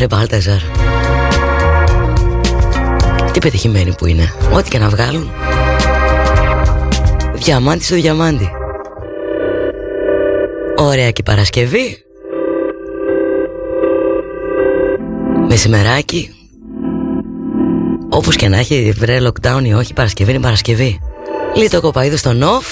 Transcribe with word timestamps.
Άρε 0.00 0.08
Μπάλταζαρ. 0.16 0.60
Τι 3.32 3.38
πετυχημένοι 3.38 3.94
που 3.94 4.06
είναι. 4.06 4.32
Ό,τι 4.52 4.68
και 4.68 4.78
να 4.78 4.88
βγάλουν. 4.88 5.30
Διαμάντι 7.34 7.84
στο 7.84 7.94
διαμάντι. 7.94 8.50
Ωραία 10.76 11.10
και 11.10 11.22
Παρασκευή. 11.22 12.04
Μεσημεράκι. 15.48 16.30
Όπως 18.08 18.36
και 18.36 18.48
να 18.48 18.58
έχει 18.58 18.92
βρε 18.96 19.18
lockdown 19.20 19.64
ή 19.64 19.72
όχι 19.72 19.92
Παρασκευή 19.92 20.30
είναι 20.30 20.40
Παρασκευή. 20.40 21.00
Λίτο 21.54 21.80
κοπαίδου 21.80 22.16
στο 22.16 22.32
νοφ 22.32 22.66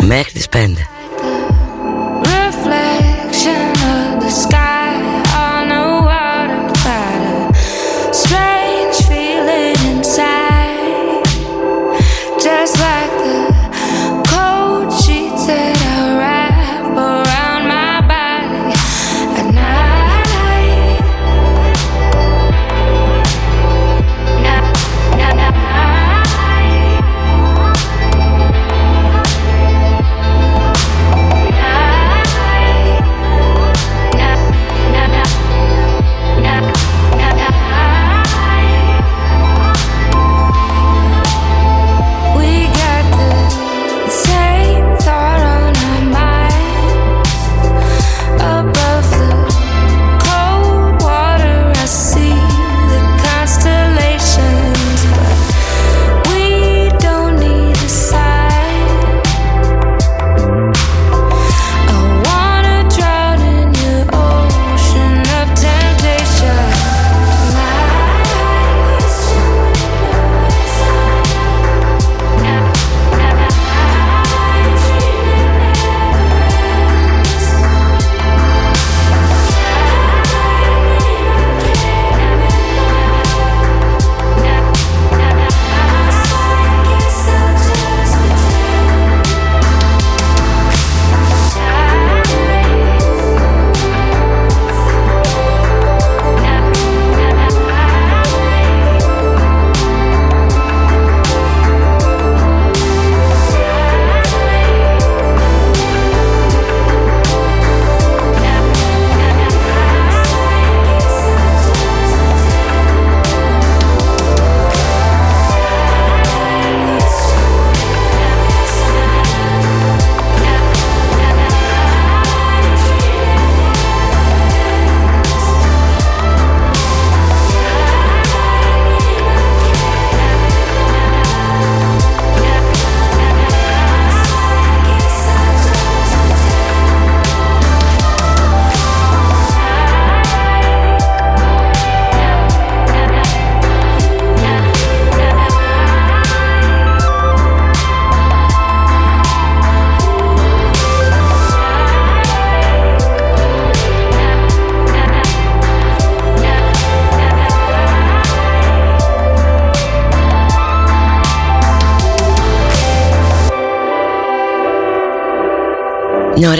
Μέχρι 0.00 0.32
τις 0.32 0.46
5 0.52 0.56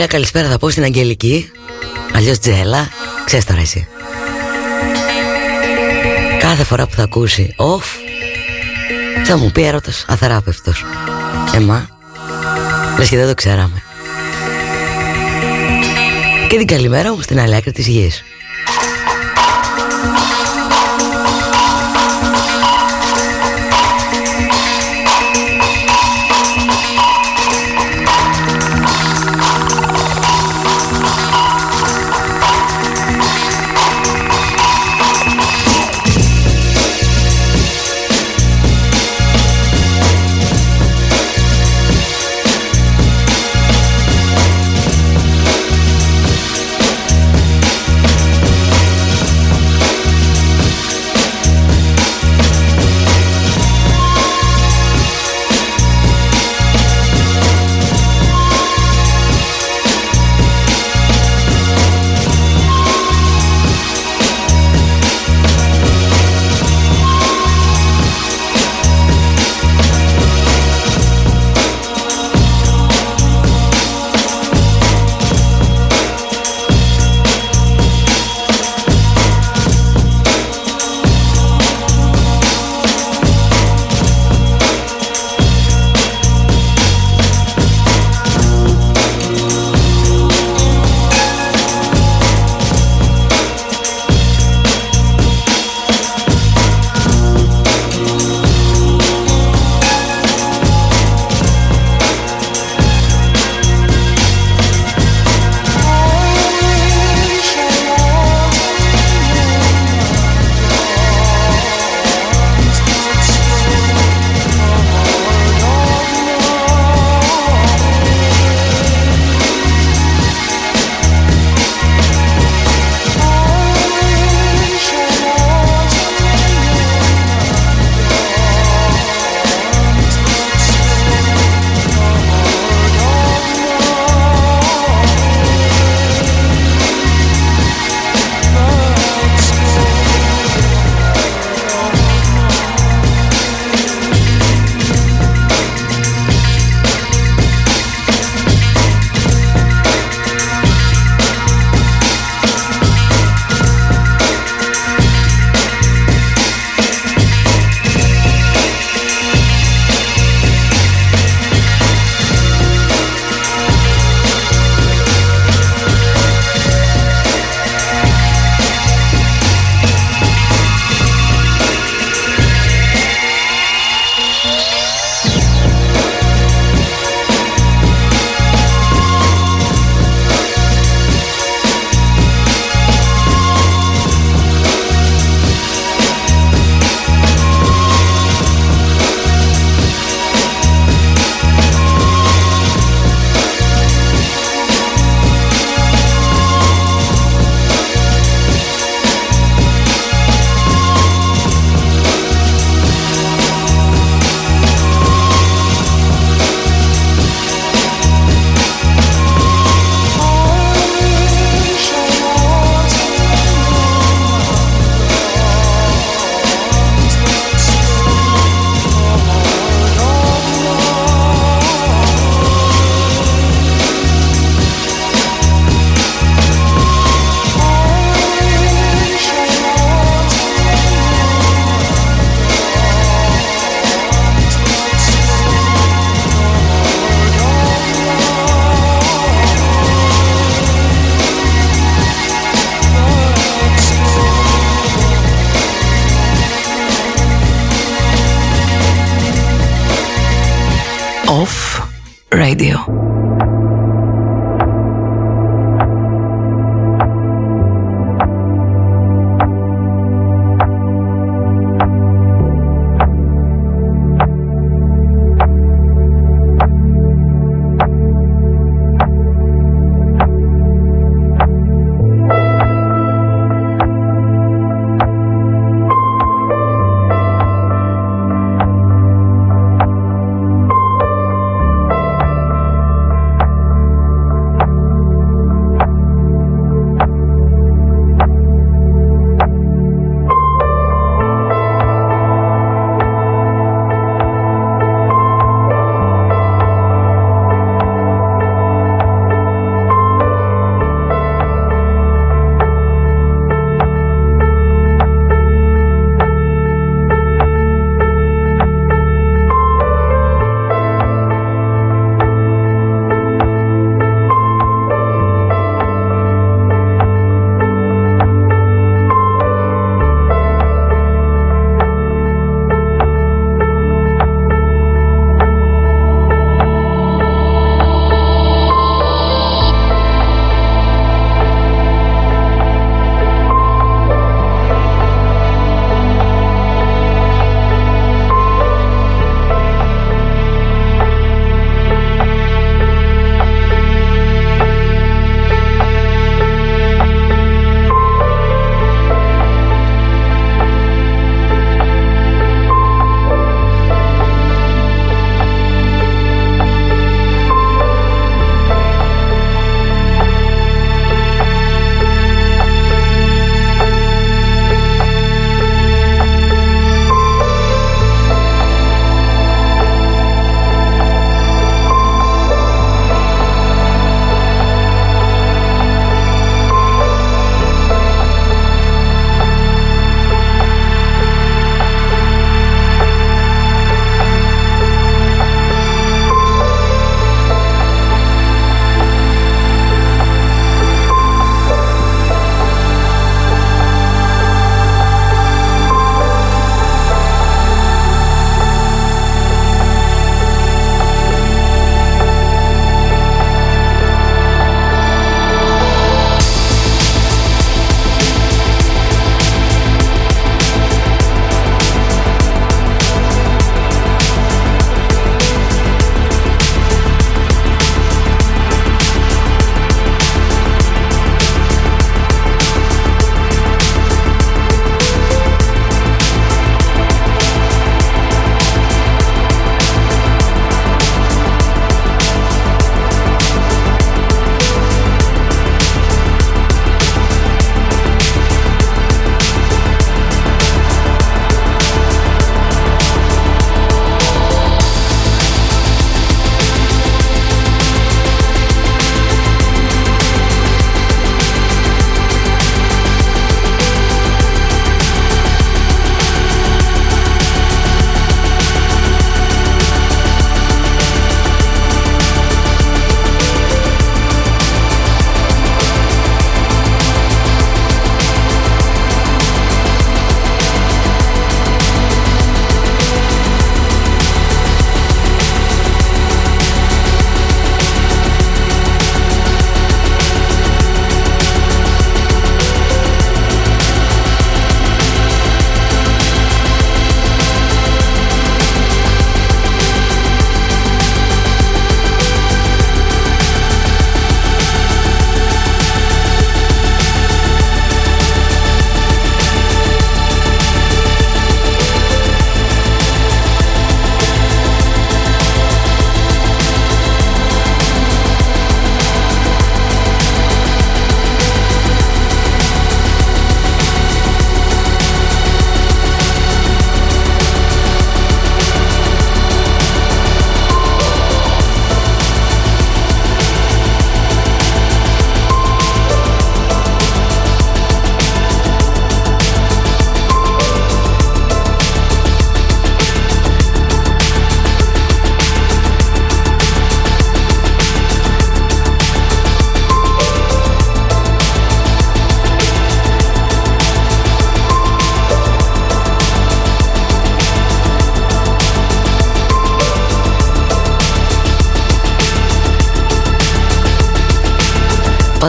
Μια 0.07 0.13
ωραία 0.13 0.27
καλησπέρα 0.27 0.53
θα 0.53 0.59
πω 0.59 0.69
στην 0.69 0.83
Αγγελική. 0.83 1.51
Αλλιώς 2.13 2.39
Τζέλα. 2.39 2.89
Ξέρεις 3.25 3.45
τώρα 3.45 3.61
εσύ. 3.61 3.87
Κάθε 6.39 6.63
φορά 6.63 6.87
που 6.87 6.95
θα 6.95 7.03
ακούσει 7.03 7.53
Οφ 7.55 7.85
Θα 9.23 9.37
μου 9.37 9.51
πει 9.51 9.63
έρωτας 9.63 10.05
αθεράπευτος. 10.07 10.85
Εμά 11.55 11.89
Λες 12.97 13.09
και 13.09 13.17
δεν 13.17 13.27
το 13.27 13.33
ξέραμε. 13.33 13.83
Και 16.49 16.57
την 16.57 16.67
καλημέρα 16.67 17.13
μου 17.13 17.21
στην 17.21 17.39
άλλη 17.39 17.55
άκρη 17.55 17.71
της 17.71 17.87
γης 17.87 18.23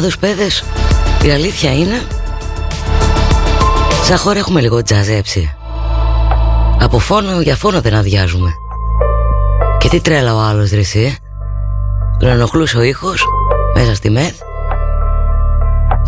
Πάντως 0.06 0.20
παιδες. 0.20 0.64
Η 1.25 1.30
αλήθεια 1.30 1.72
είναι 1.72 2.02
Σαν 4.02 4.16
χώρα 4.16 4.38
έχουμε 4.38 4.60
λίγο 4.60 4.82
τζαζέψει. 4.82 5.54
Από 6.80 6.98
φόνο 6.98 7.40
για 7.40 7.56
φόνο 7.56 7.80
δεν 7.80 7.94
αδειάζουμε. 7.94 8.50
Και 9.78 9.88
τι 9.88 10.00
τρέλα 10.00 10.34
ο 10.34 10.38
άλλος 10.38 10.70
ρε 10.70 10.80
εσύ; 10.80 11.00
Ε; 11.00 11.14
Τον 12.18 12.28
ενοχλούσε 12.28 12.78
ο 12.78 12.82
ήχος 12.82 13.25
Μέσα 13.75 13.94
στη 13.94 14.10
μεθ. 14.10 14.40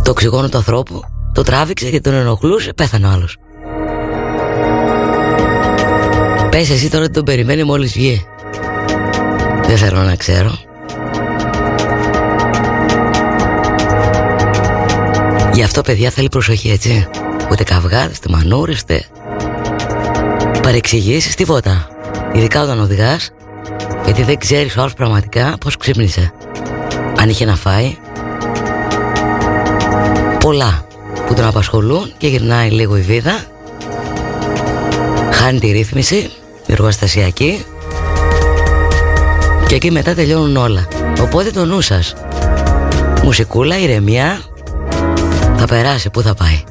Το 0.02 0.11
οξυγόνο 0.11 0.49
του 0.49 0.57
ανθρώπου 0.57 1.02
Το 1.33 1.43
τράβηξε 1.43 1.90
και 1.90 2.00
τον 2.00 2.14
ενοχλούσε 2.14 2.73
Πέθανε 2.73 3.07
ο 3.07 3.11
άλλος. 3.11 3.37
Πες 6.50 6.71
εσύ 6.71 6.90
τώρα 6.90 7.05
ότι 7.05 7.12
τον 7.12 7.25
περιμένει 7.25 7.64
μόλις 7.64 7.93
βγει. 7.93 8.26
Δεν 9.67 9.76
θέλω 9.76 10.02
να 10.02 10.17
ξέρω 10.17 10.68
αυτό 15.69 15.83
παιδιά 15.83 16.11
θέλει 16.11 16.29
προσοχή 16.29 16.71
έτσι. 16.71 17.07
Ούτε 17.51 17.62
καυγάδες, 17.62 18.16
ούτε 18.16 18.29
μανούρες, 18.31 18.81
ούτε 18.81 19.05
παρεξηγήσεις, 20.62 21.35
τίποτα. 21.35 21.88
Ειδικά 22.33 22.62
όταν 22.62 22.81
οδηγάς 22.81 23.31
Γιατί 24.05 24.23
δεν 24.23 24.38
ξέρεις 24.38 24.77
ο 24.77 24.81
άλλος 24.81 24.95
πραγματικά 24.95 25.57
πως 25.61 25.77
ξύπνησε. 25.77 26.33
Αν 27.19 27.29
είχε 27.29 27.45
να 27.45 27.57
φάει. 27.57 27.97
Πολλά 30.40 30.87
που 31.27 31.35
τον 31.35 31.45
απασχολούν 31.47 32.12
και 32.19 32.27
γυρνάει 32.27 32.71
λίγο 32.71 32.97
η 32.97 33.01
βίδα. 33.01 33.45
Χάνει 35.33 35.59
τη 35.59 35.71
ρύθμιση, 35.71 36.31
εργοστασιακή. 36.66 37.64
Και 39.66 39.75
εκεί 39.75 39.90
μετά 39.90 40.14
τελειώνουν 40.14 40.57
όλα. 40.57 40.88
Οπότε 41.21 41.51
το 41.51 41.64
νου 41.64 41.81
σας. 41.81 42.14
Μουσικούλα, 43.23 43.79
ηρεμία 43.79 44.40
Θα 45.61 45.66
περάσει, 45.66 46.11
πού 46.11 46.23
θα 46.23 46.35
πάει 46.35 46.67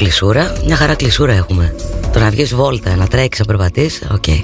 κλεισούρα, 0.00 0.52
μια 0.66 0.76
χαρά 0.76 0.94
κλεισούρα 0.94 1.32
έχουμε. 1.32 1.74
Το 2.12 2.18
να 2.18 2.30
βγεις 2.30 2.54
βόλτα, 2.54 2.96
να 2.96 3.06
τρέξεις, 3.06 3.46
να 3.46 3.54
περπατήσεις, 3.54 4.08
OK. 4.12 4.22
Okay. 4.26 4.42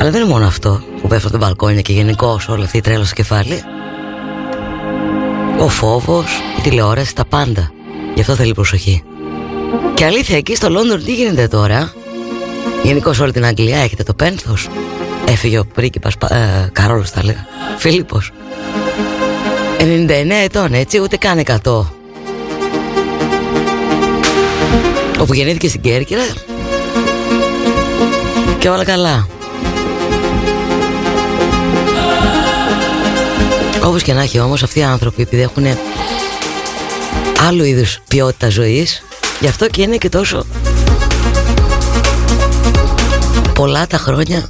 Αλλά 0.00 0.10
δεν 0.10 0.20
είναι 0.20 0.30
μόνο 0.30 0.46
αυτό 0.46 0.82
που 1.00 1.08
πέφτει 1.08 1.26
από 1.26 1.38
τα 1.38 1.46
μπαλκόνια 1.46 1.80
και 1.80 1.92
γενικώ 1.92 2.40
όλη 2.48 2.64
αυτή 2.64 2.76
η 2.76 2.80
τρέλα 2.80 3.04
στο 3.04 3.14
κεφάλι. 3.14 3.62
Ο 5.58 5.68
φόβος, 5.68 6.26
η 6.58 6.60
τηλεόραση, 6.60 7.14
τα 7.14 7.24
πάντα. 7.24 7.70
Γι' 8.14 8.20
αυτό 8.20 8.34
θέλει 8.34 8.54
προσοχή. 8.54 9.02
Και 9.94 10.04
αλήθεια, 10.04 10.36
εκεί 10.36 10.56
στο 10.56 10.70
Λόνδον 10.70 11.04
τι 11.04 11.14
γίνεται 11.14 11.48
τώρα; 11.48 11.92
Γενικώς 12.82 13.20
όλη 13.20 13.32
την 13.32 13.44
Αγγλία 13.44 13.78
έχετε 13.78 14.02
το 14.02 14.14
πένθος. 14.14 14.68
Έφυγε 15.28 15.58
ο 15.58 15.64
πρίγκιπας 15.74 16.14
ε, 16.28 16.68
Καρόλος, 16.72 17.10
θα 17.10 17.24
έλεγα. 17.24 17.46
Φίλιππος. 17.78 18.32
99 19.78 20.30
ετών, 20.44 20.74
έτσι, 20.74 21.00
ούτε 21.00 21.16
καν 21.16 21.38
100. 21.38 21.95
Όπου 25.26 25.34
γεννήθηκε 25.34 25.68
στην 25.68 25.80
Κέρκυρα. 25.80 26.22
Και 28.58 28.68
όλα 28.68 28.84
καλά. 28.84 29.26
Όπως 33.84 34.02
και 34.02 34.12
να 34.12 34.22
έχει 34.22 34.38
όμως 34.38 34.62
αυτοί 34.62 34.78
οι 34.78 34.82
άνθρωποι 34.82 35.22
επειδή 35.22 35.42
έχουν 35.42 35.64
άλλου 37.46 37.64
είδους 37.64 38.00
ποιότητα 38.08 38.48
ζωής 38.48 39.02
γι' 39.40 39.48
αυτό 39.48 39.66
και 39.66 39.82
είναι 39.82 39.96
και 39.96 40.08
τόσο 40.08 40.46
πολλά 43.54 43.86
τα 43.86 43.98
χρόνια 43.98 44.48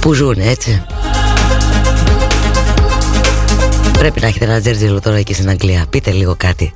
που 0.00 0.12
ζουν 0.12 0.36
έτσι. 0.38 0.84
Πρέπει 3.98 4.20
να 4.20 4.26
έχετε 4.26 4.44
ένα 4.44 4.60
τζέρτζιλο 4.60 5.00
τώρα 5.00 5.16
εκεί 5.16 5.34
στην 5.34 5.48
Αγγλία. 5.48 5.86
Πείτε 5.90 6.10
λίγο 6.10 6.34
κάτι 6.36 6.72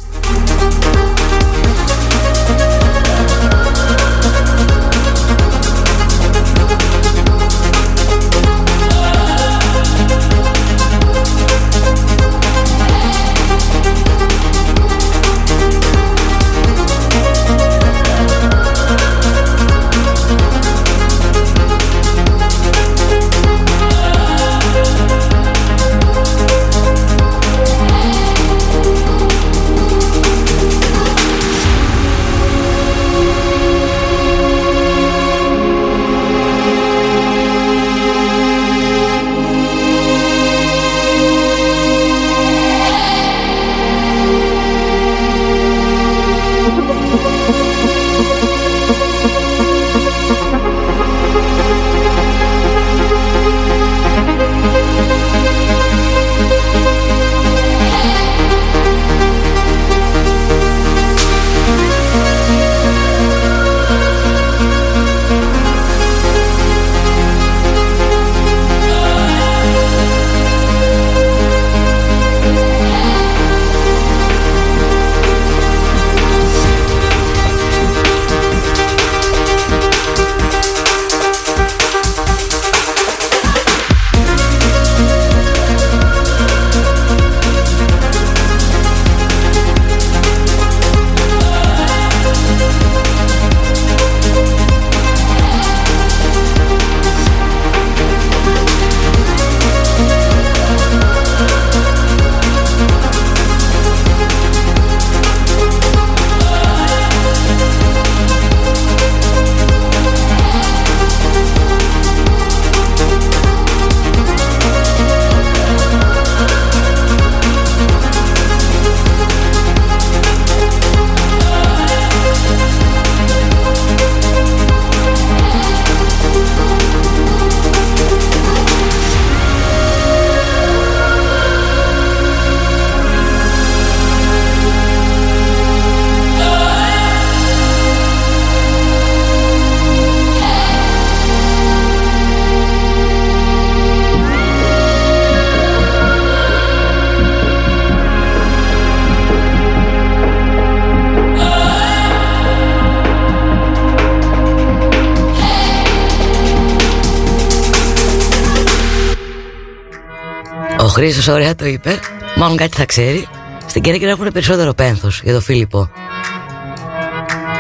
Χρήστος 161.01 161.29
ωραία 161.29 161.55
το 161.55 161.67
είπε. 161.67 161.99
Μάλλον 162.37 162.57
κάτι 162.57 162.77
θα 162.77 162.85
ξέρει. 162.85 163.29
Στην 163.67 163.83
Κέρκυρα 163.83 164.11
έχουν 164.11 164.29
περισσότερο 164.33 164.75
πένθος 164.75 165.21
για 165.25 165.33
τον 165.33 165.43
Φίλιππο. 165.43 165.91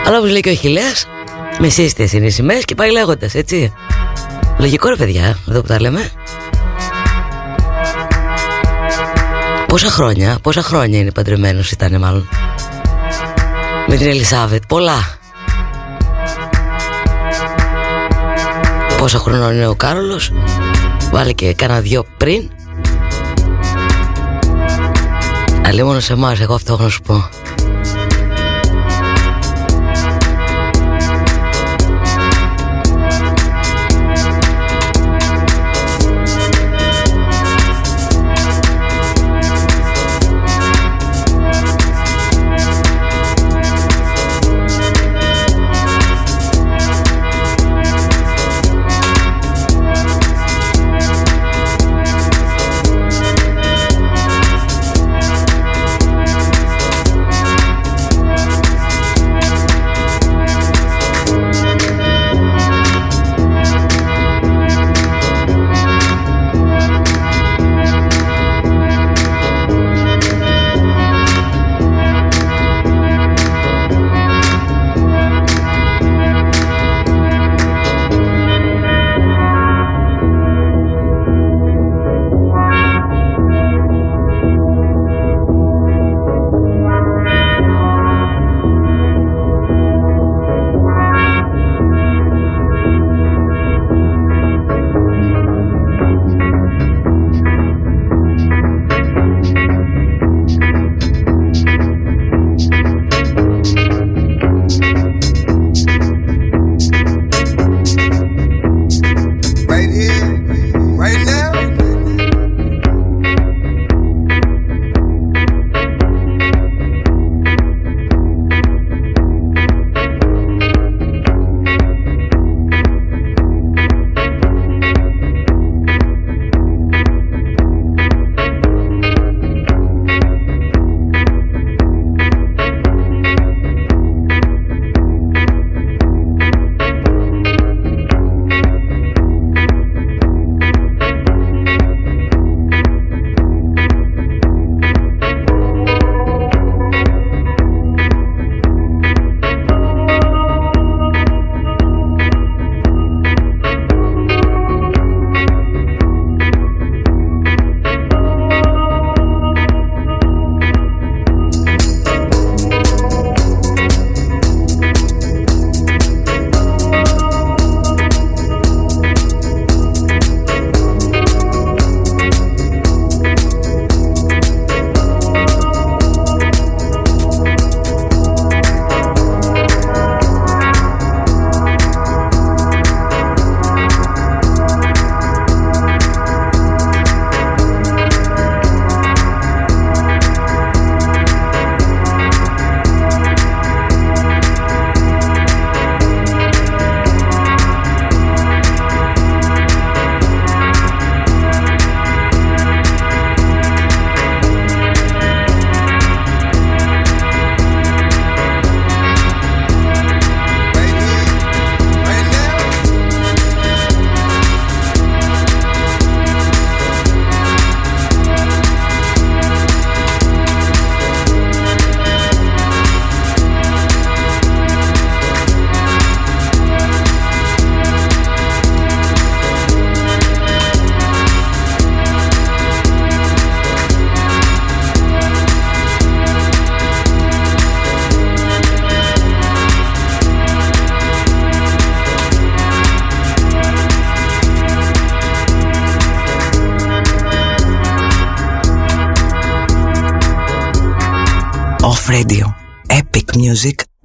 Αλλά 0.07 0.19
όπως 0.19 0.31
λέει 0.31 0.41
και 0.41 0.51
ο 0.51 0.55
Χιλέας 0.55 1.07
Μεσίστιες 1.59 2.13
είναι 2.13 2.27
οι 2.27 2.31
σημαίες 2.31 2.65
και 2.65 2.75
πάει 2.75 2.91
λέγοντας 2.91 3.35
έτσι. 3.35 3.73
Λογικό 4.59 4.89
ρε 4.89 4.97
παιδιά 4.97 5.39
Εδώ 5.49 5.61
που 5.61 5.67
τα 5.67 5.81
λέμε. 5.81 6.11
Πόσα 9.67 9.91
χρόνια 9.91 10.39
Πόσα 10.43 10.63
χρόνια 10.63 10.99
είναι 10.99 11.13
παντρεμένος 11.13 11.71
ήταν 11.71 12.01
μάλλον. 12.01 12.29
Με 13.87 13.97
την 13.97 14.07
Ελισάβετ 14.07 14.63
Πολλά. 14.69 15.19
Πόσα 18.99 19.19
χρονών 19.19 19.55
είναι 19.55 19.67
ο 19.67 19.75
Κάρολος. 19.75 20.33
Βάλε 21.13 21.33
και 21.33 21.55
κάνα 21.55 21.81
δυο 21.81 22.05
πριν 22.17 22.51
μόνο 25.85 26.01
σε 26.01 26.13
εμάς, 26.13 26.41
εγώ 26.41 26.55
αυτό 26.55 26.73
έχω 26.73 26.83
να 26.83 26.89
σου 26.89 27.03
πω. 27.03 27.40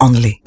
Only. 0.05 0.44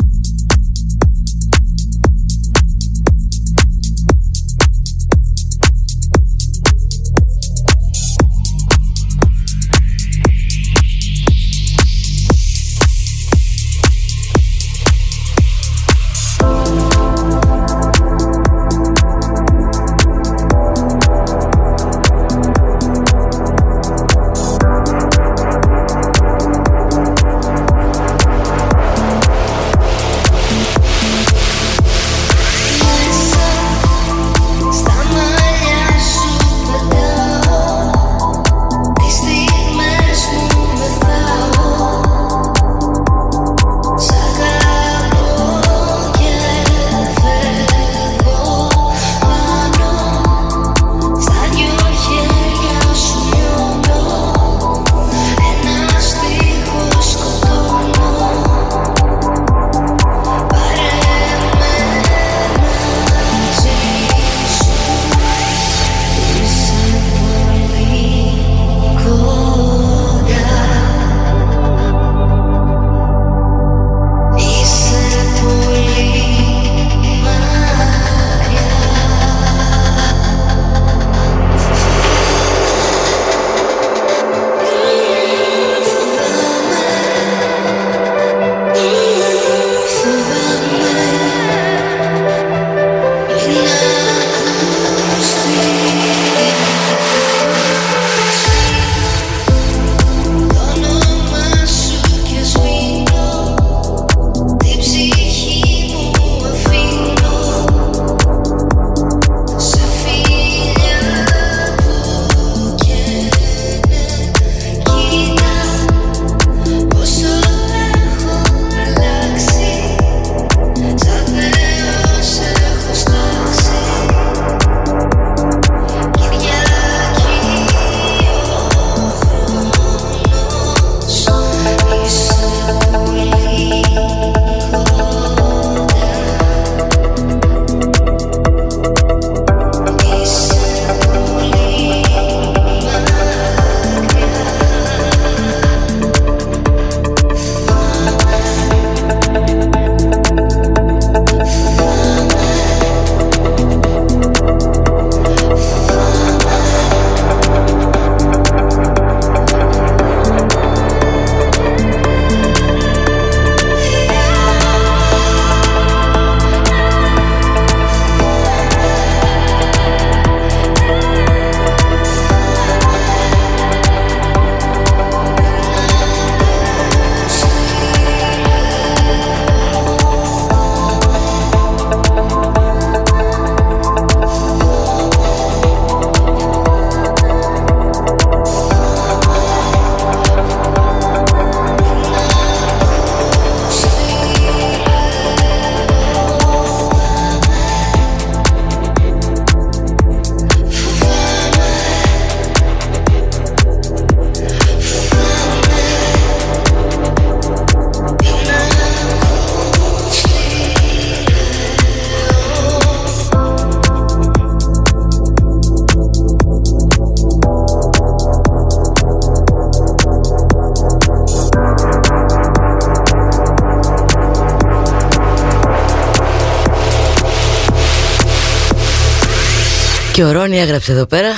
Ο 230.29 230.33
Ρόνι 230.33 230.59
έγραψε 230.59 230.93
εδώ 230.93 231.07
πέρα. 231.07 231.29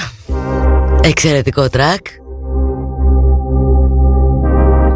Εξαιρετικό 1.02 1.68
τρακ 1.68 2.06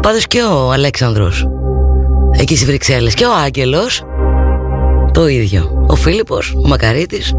Πάντως 0.01 0.27
και 0.27 0.41
ο 0.41 0.71
Αλέξανδρος. 0.71 1.47
Εκεί 2.31 2.55
στις 2.55 2.67
Βρυξέλλες. 2.67 3.13
Και 3.13 3.25
ο 3.25 3.33
Άγγελος. 3.33 4.03
Το 5.11 5.27
ίδιο. 5.27 5.85
Ο 5.87 5.95
Φίλιππος, 5.95 6.53
ο 6.63 6.67
Μακαρίτης. 6.67 7.33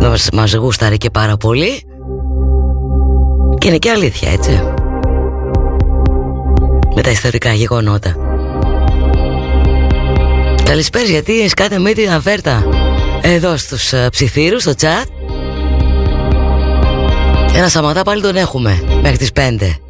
Μας, 0.00 0.28
μας 0.32 0.54
γούσταρε 0.54 0.96
και 0.96 1.10
πάρα 1.10 1.36
πολύ. 1.36 1.82
Και 3.58 3.68
είναι 3.68 3.76
και 3.76 3.90
αλήθεια 3.90 4.30
έτσι. 4.30 4.62
Με 6.94 7.02
τα 7.02 7.10
ιστορικά 7.10 7.52
γεγονότα. 7.52 8.16
Καλησπέρα 10.64 11.04
γιατί 11.04 11.48
σκάτε 11.48 11.78
μύτη 11.78 12.06
αφέρτα. 12.06 12.64
Εδώ 13.22 13.56
στους 13.56 13.92
uh, 13.92 14.06
ψιθύρους, 14.10 14.62
στο 14.62 14.72
chat 14.80 15.15
ένα 17.56 17.68
Σαμαδά 17.68 18.02
πάλι 18.02 18.22
τον 18.22 18.36
έχουμε 18.36 18.82
μέχρι 19.02 19.16
τις 19.16 19.30
5. 19.32 19.85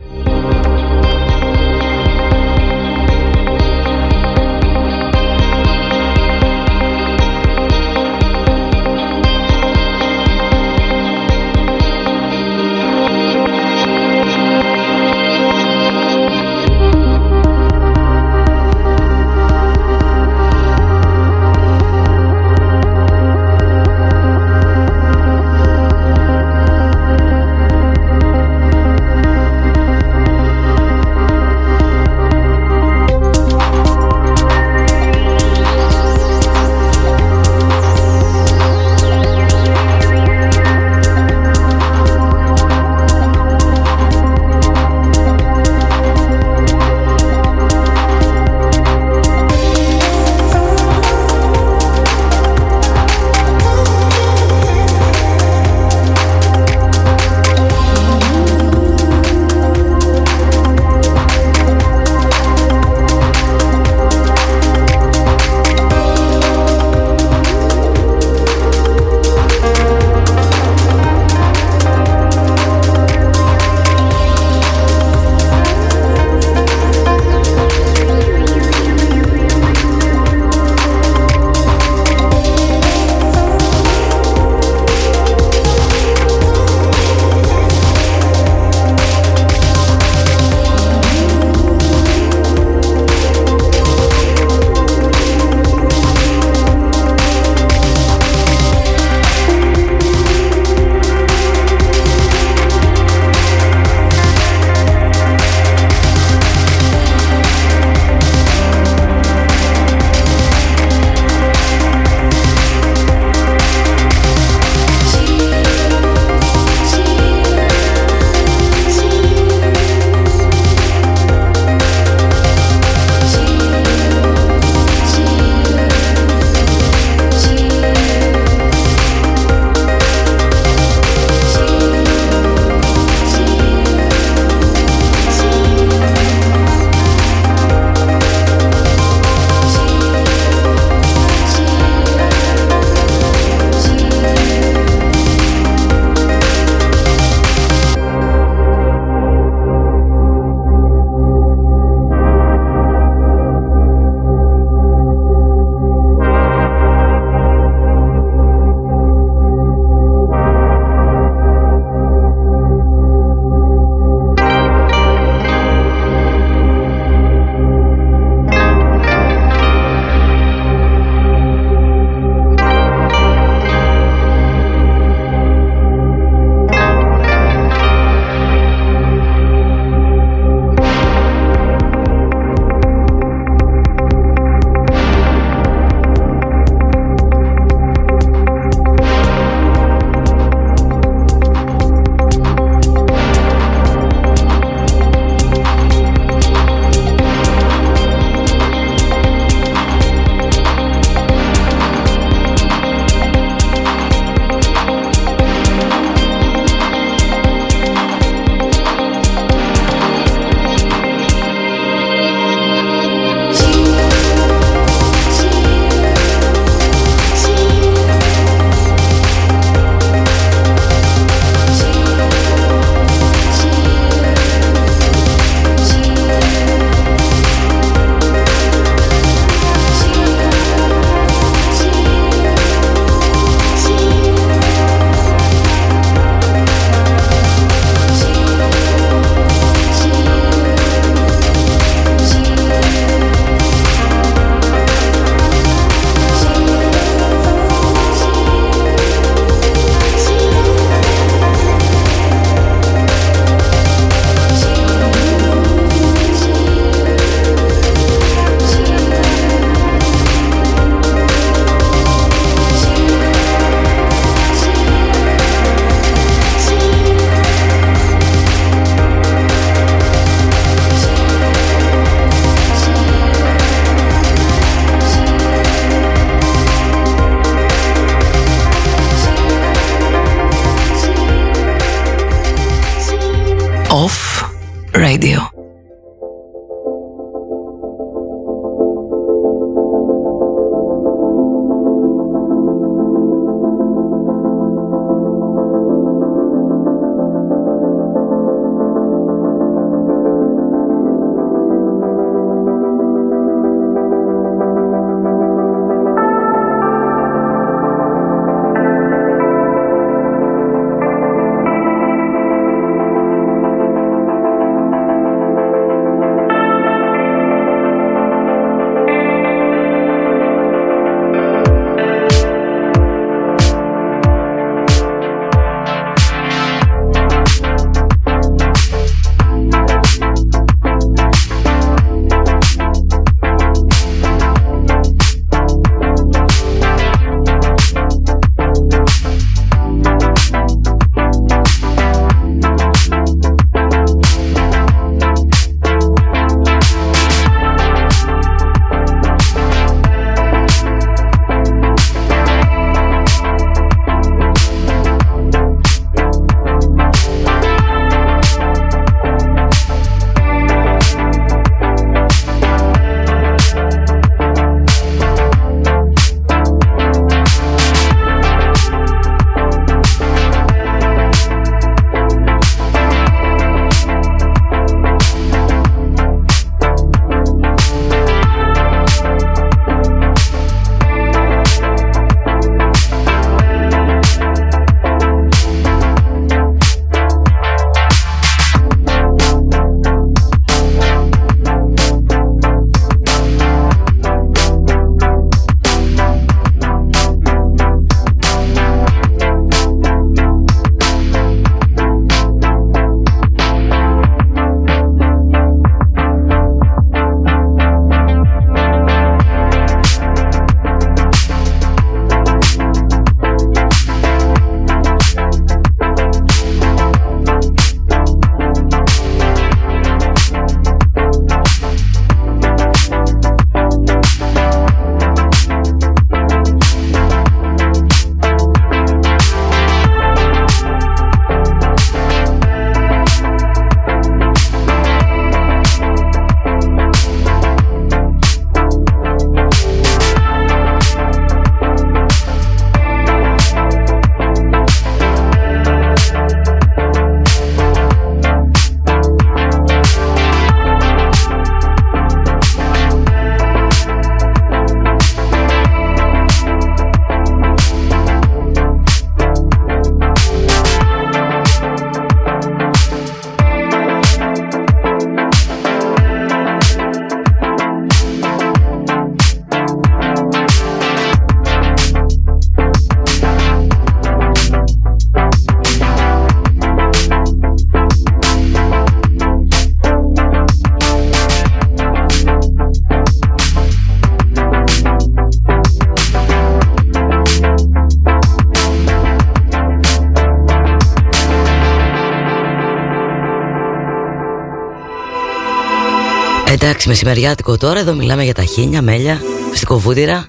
Εντάξει, 496.89 497.09
μεσημεριάτικο 497.09 497.77
τώρα, 497.77 497.99
εδώ 497.99 498.15
μιλάμε 498.15 498.45
για 498.45 498.55
τα 498.55 498.63
χίνια, 498.63 499.03
μέλια, 499.03 499.41
φυστικοβούτυρα. 499.71 500.47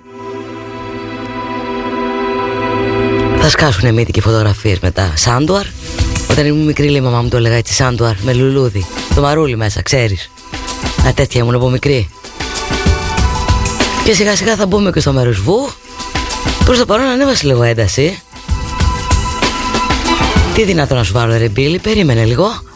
Θα 3.37 3.49
σκάσουν 3.49 3.93
μύτη 3.93 4.11
και 4.11 4.21
φωτογραφίες 4.21 4.79
μετά. 4.79 5.13
Σάντουαρ. 5.15 5.65
Όταν 6.31 6.45
ήμουν 6.45 6.65
μικρή, 6.65 6.87
λέει 6.87 7.01
η 7.01 7.03
μαμά 7.03 7.21
μου 7.21 7.29
το 7.29 7.37
έλεγα 7.37 7.55
έτσι, 7.55 7.73
σάντουαρ 7.73 8.15
με 8.21 8.33
λουλούδι. 8.33 8.85
Το 9.15 9.21
μαρούλι 9.21 9.57
μέσα, 9.57 9.81
ξέρεις. 9.81 10.29
Α, 11.07 11.13
τέτοια 11.13 11.41
ήμουν 11.41 11.55
από 11.55 11.69
μικρή. 11.69 12.09
Και 14.03 14.13
σιγά 14.13 14.35
σιγά 14.35 14.55
θα 14.55 14.65
μπούμε 14.65 14.91
και 14.91 14.99
στο 14.99 15.13
μέρος 15.13 15.41
βου. 15.41 15.69
Προς 16.65 16.77
το 16.77 16.85
παρόν 16.85 17.05
ανέβασε 17.05 17.47
λίγο 17.47 17.63
ένταση. 17.63 18.19
Τι 20.53 20.63
δυνατό 20.63 20.95
να 20.95 21.03
σου 21.03 21.13
βάλω 21.13 21.37
ρε 21.37 21.49
Μπίλη, 21.49 21.79
περίμενε 21.79 22.25
λίγο. 22.25 22.66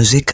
Music 0.00 0.29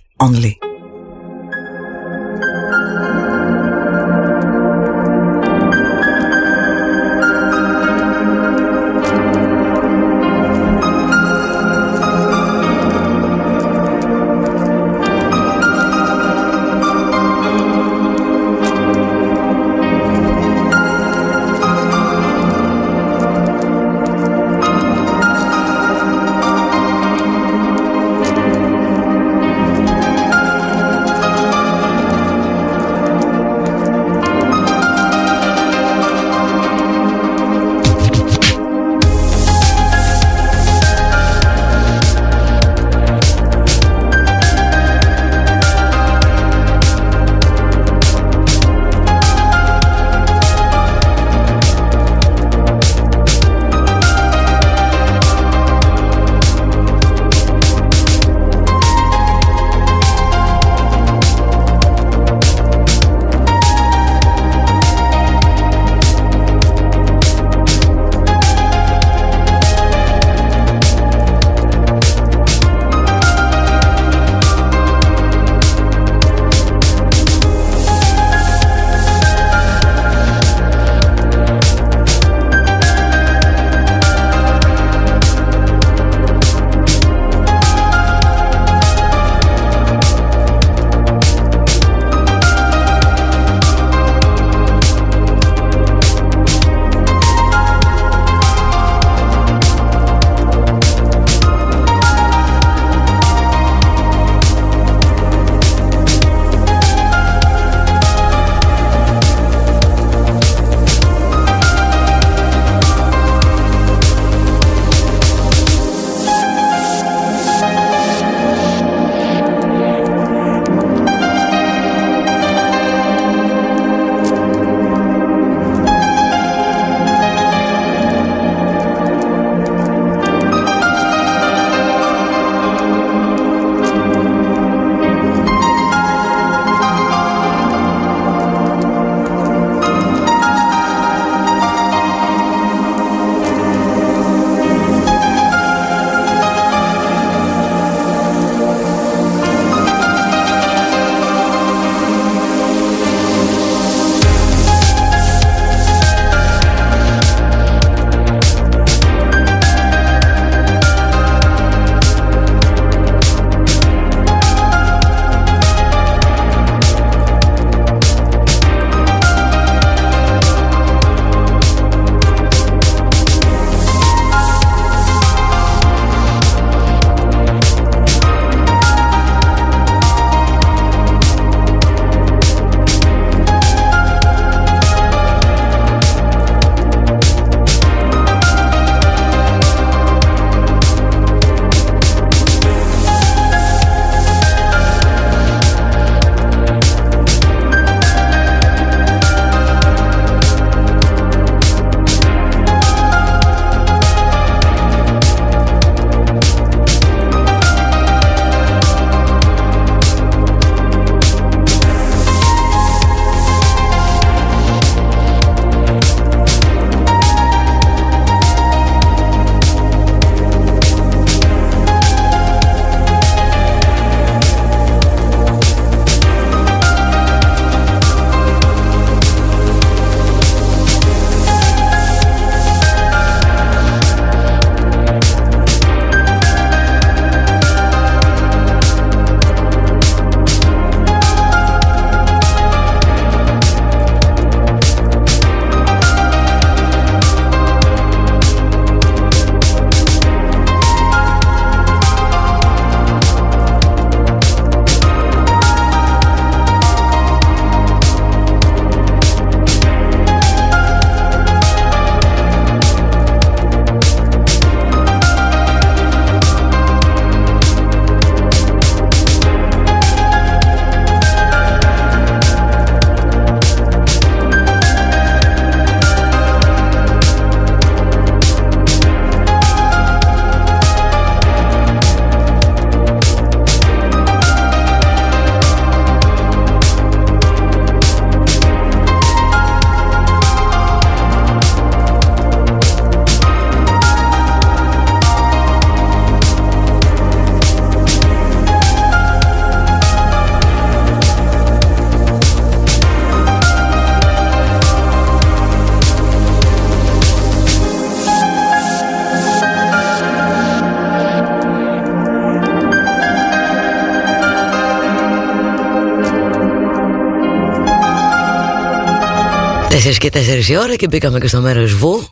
4 320.06 320.16
και 320.18 320.30
4 320.34 320.68
η 320.68 320.76
ώρα 320.76 320.94
και 320.96 321.06
μπήκαμε 321.08 321.38
και 321.38 321.46
στο 321.46 321.60
μέρος 321.60 321.94
βου. 321.94 322.26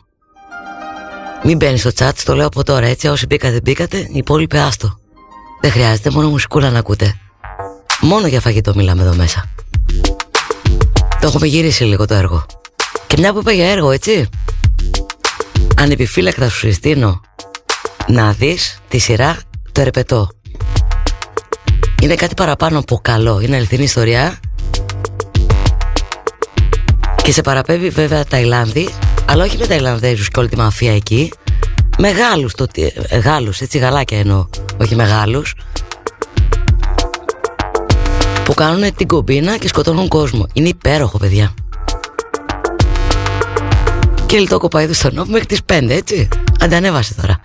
Μην 1.43 1.57
μπαίνεις 1.57 1.79
στο 1.79 1.89
chat, 1.97 2.11
το 2.23 2.35
λέω 2.35 2.45
από 2.45 2.63
τώρα 2.63 2.85
έτσι. 2.85 3.07
Όσοι 3.07 3.25
μπήκατε, 3.25 3.59
μπήκατε. 3.63 3.97
Οι 3.97 4.17
υπόλοιποι 4.17 4.57
άστο. 4.57 4.99
Δεν 5.61 5.71
χρειάζεται, 5.71 6.09
μόνο 6.09 6.29
μουσικούλα 6.29 6.69
να 6.69 6.79
ακούτε. 6.79 7.19
Μόνο 8.01 8.27
για 8.27 8.41
φαγητό 8.41 8.75
μιλάμε 8.75 9.01
εδώ 9.01 9.15
μέσα. 9.15 9.49
Το 11.21 11.27
έχουμε 11.27 11.47
γυρίσει 11.47 11.83
λίγο 11.83 12.05
το 12.05 12.13
έργο. 12.13 12.45
Και 13.07 13.15
μια 13.19 13.33
που 13.33 13.39
είπα 13.39 13.51
για 13.51 13.69
έργο, 13.69 13.91
έτσι. 13.91 14.29
Ανεπιφύλακτα 15.77 16.49
σου 16.49 16.59
συστήνω 16.59 17.21
να 18.07 18.31
δεις 18.31 18.79
τη 18.87 18.97
σειρά 18.97 19.37
το 19.71 19.81
ερπετό. 19.81 20.29
Είναι 22.01 22.15
κάτι 22.15 22.33
παραπάνω 22.33 22.79
από 22.79 22.99
καλό. 23.01 23.39
Είναι 23.39 23.55
αληθινή 23.55 23.83
ιστορία. 23.83 24.39
Και 27.25 27.31
σε 27.31 27.41
παραπέμπει 27.41 27.89
βέβαια 27.89 28.25
Ταϊλάνδη, 28.25 28.89
αλλά 29.25 29.43
όχι 29.43 29.57
με 29.57 29.65
Ταϊλανδέζους 29.65 30.29
και 30.29 30.39
όλη 30.39 30.49
τη 30.49 30.57
μαφία 30.57 30.95
εκεί. 30.95 31.31
Μεγάλους, 31.97 32.53
το, 32.53 32.67
ε, 33.09 33.17
Γάλλους, 33.17 33.61
έτσι 33.61 33.77
γαλάκια 33.77 34.19
εννοώ, 34.19 34.45
όχι 34.81 34.95
μεγάλους. 34.95 35.55
Που 38.43 38.53
κάνουν 38.53 38.95
την 38.95 39.07
κομπίνα 39.07 39.57
και 39.57 39.67
σκοτώνουν 39.67 40.07
κόσμο. 40.07 40.47
Είναι 40.53 40.67
υπέροχο 40.67 41.17
παιδιά. 41.17 41.53
Και 44.25 44.37
λιτό 44.37 44.57
κοπαίδου 44.57 44.93
στον 44.93 45.13
νόμο 45.13 45.31
μέχρι 45.31 45.45
τις 45.45 45.59
5 45.65 45.89
έτσι. 45.89 46.27
Αντανέβασε 46.59 47.13
τώρα. 47.21 47.39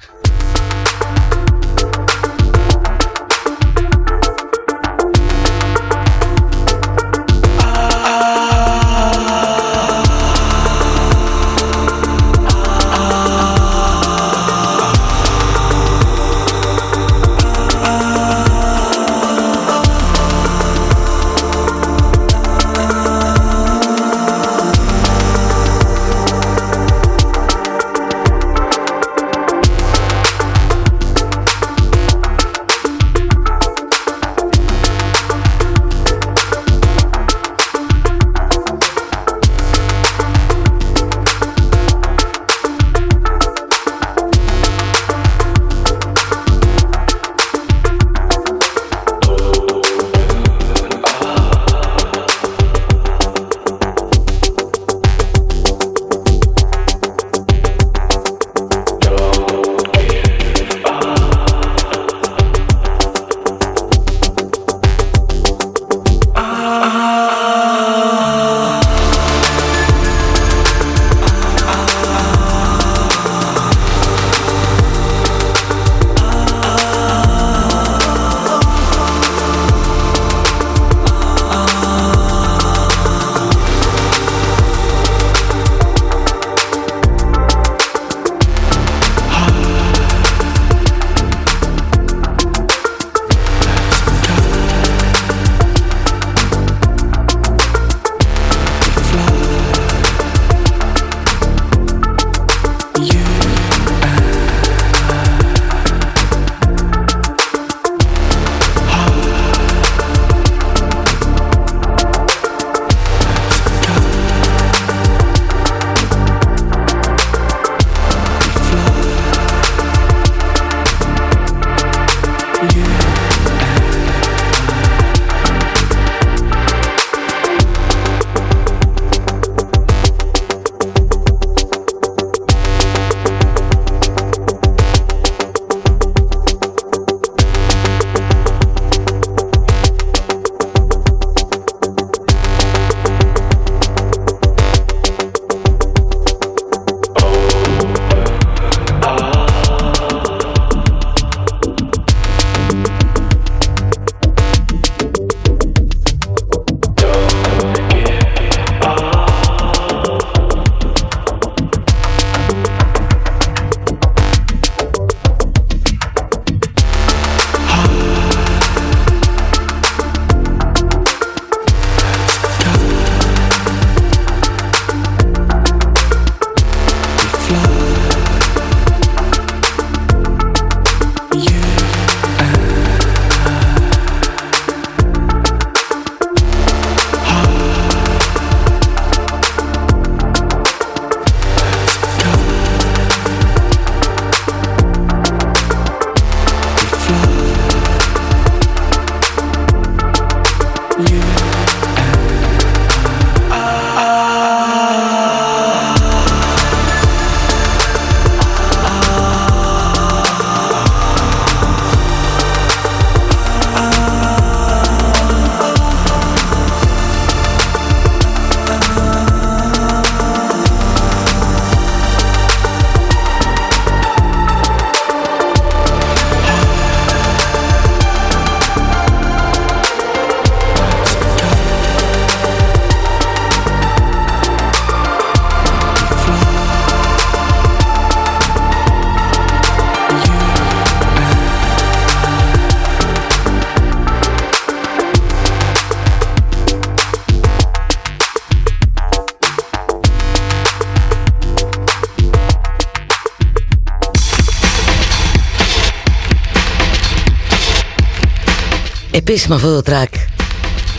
Επίσημα 259.30 259.54
αυτό 259.54 259.82
το 259.82 259.92
track 259.92 260.18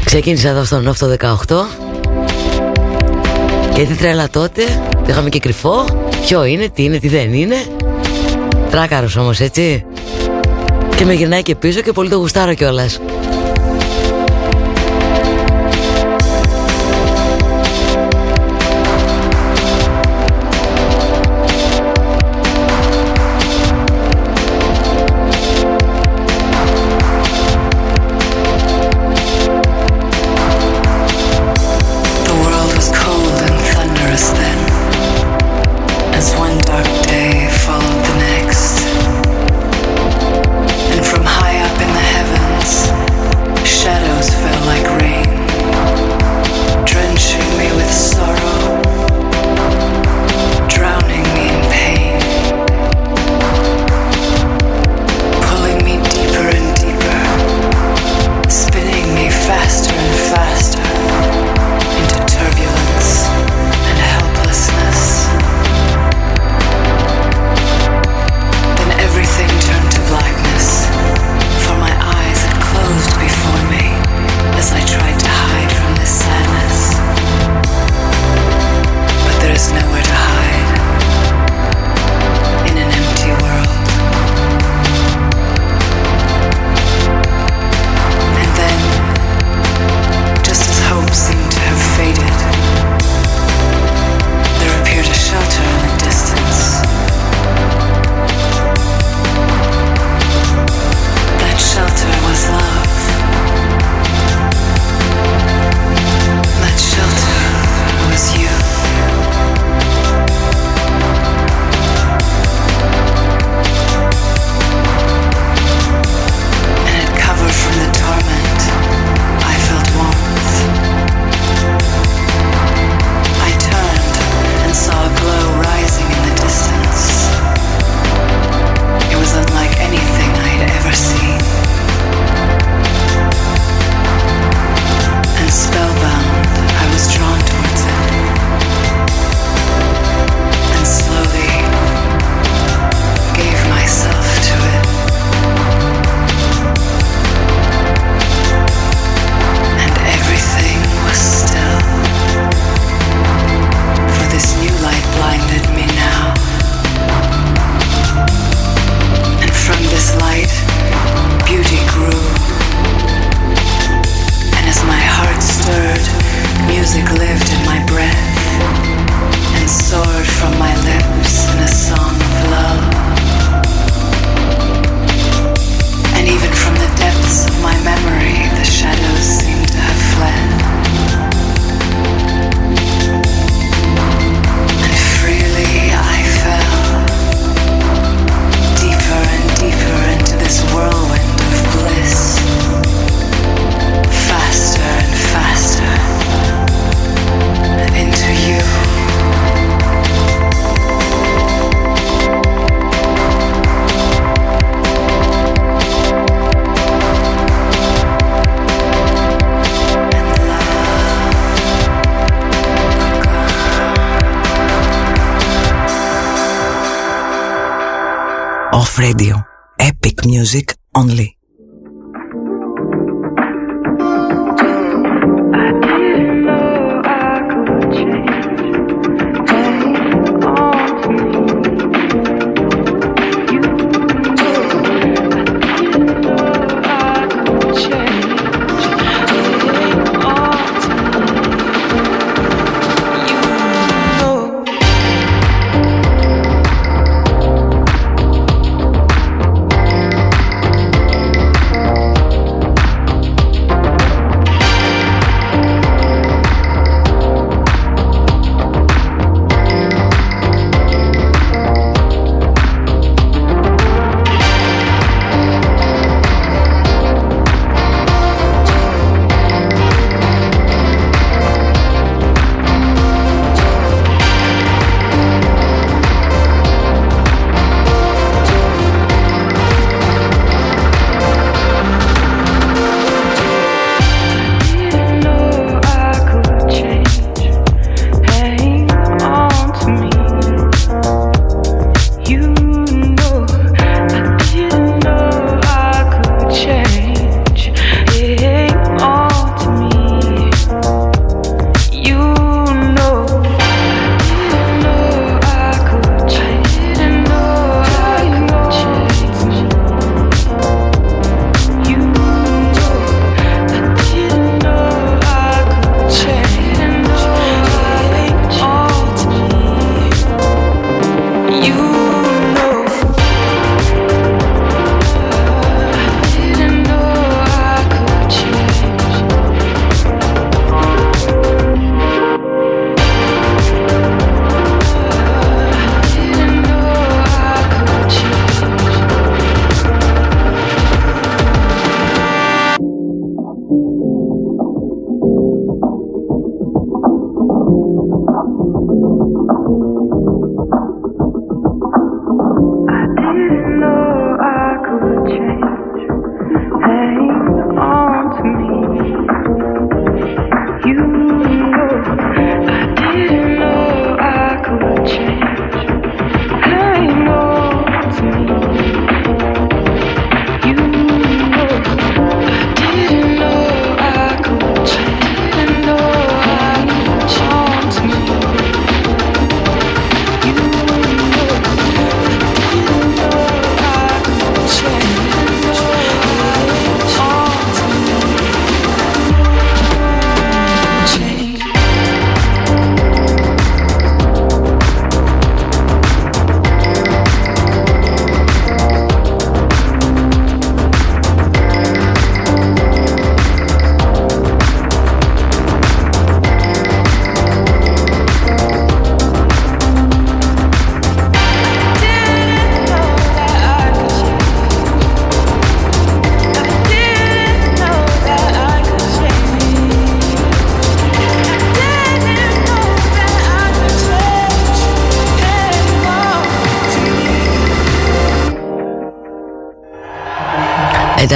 ξεκίνησε 0.06 0.48
εδώ 0.48 0.64
στον 0.64 0.84
Νόφτο 0.84 1.16
18 1.20 1.36
και 3.74 3.84
τι 3.84 3.94
τρέλα 3.94 4.30
τότε, 4.30 4.64
το 4.94 5.06
είχαμε 5.08 5.30
και 5.30 5.40
κρυφό, 5.40 5.86
ποιο 6.26 6.44
είναι, 6.44 6.70
τι 6.70 6.84
είναι, 6.84 7.00
τι 7.00 7.08
δεν 7.08 7.34
είναι. 7.34 7.56
Τράκαρος 8.70 9.16
όμως 9.16 9.40
έτσι. 9.40 9.86
Και 10.96 11.06
με 11.06 11.14
γυρνάει 11.14 11.42
και 11.42 11.56
πίσω 11.56 11.82
και 11.82 11.92
πολύ 11.92 12.10
το 12.10 12.18
γουστάρω 12.18 12.54
κιόλας. 12.54 13.00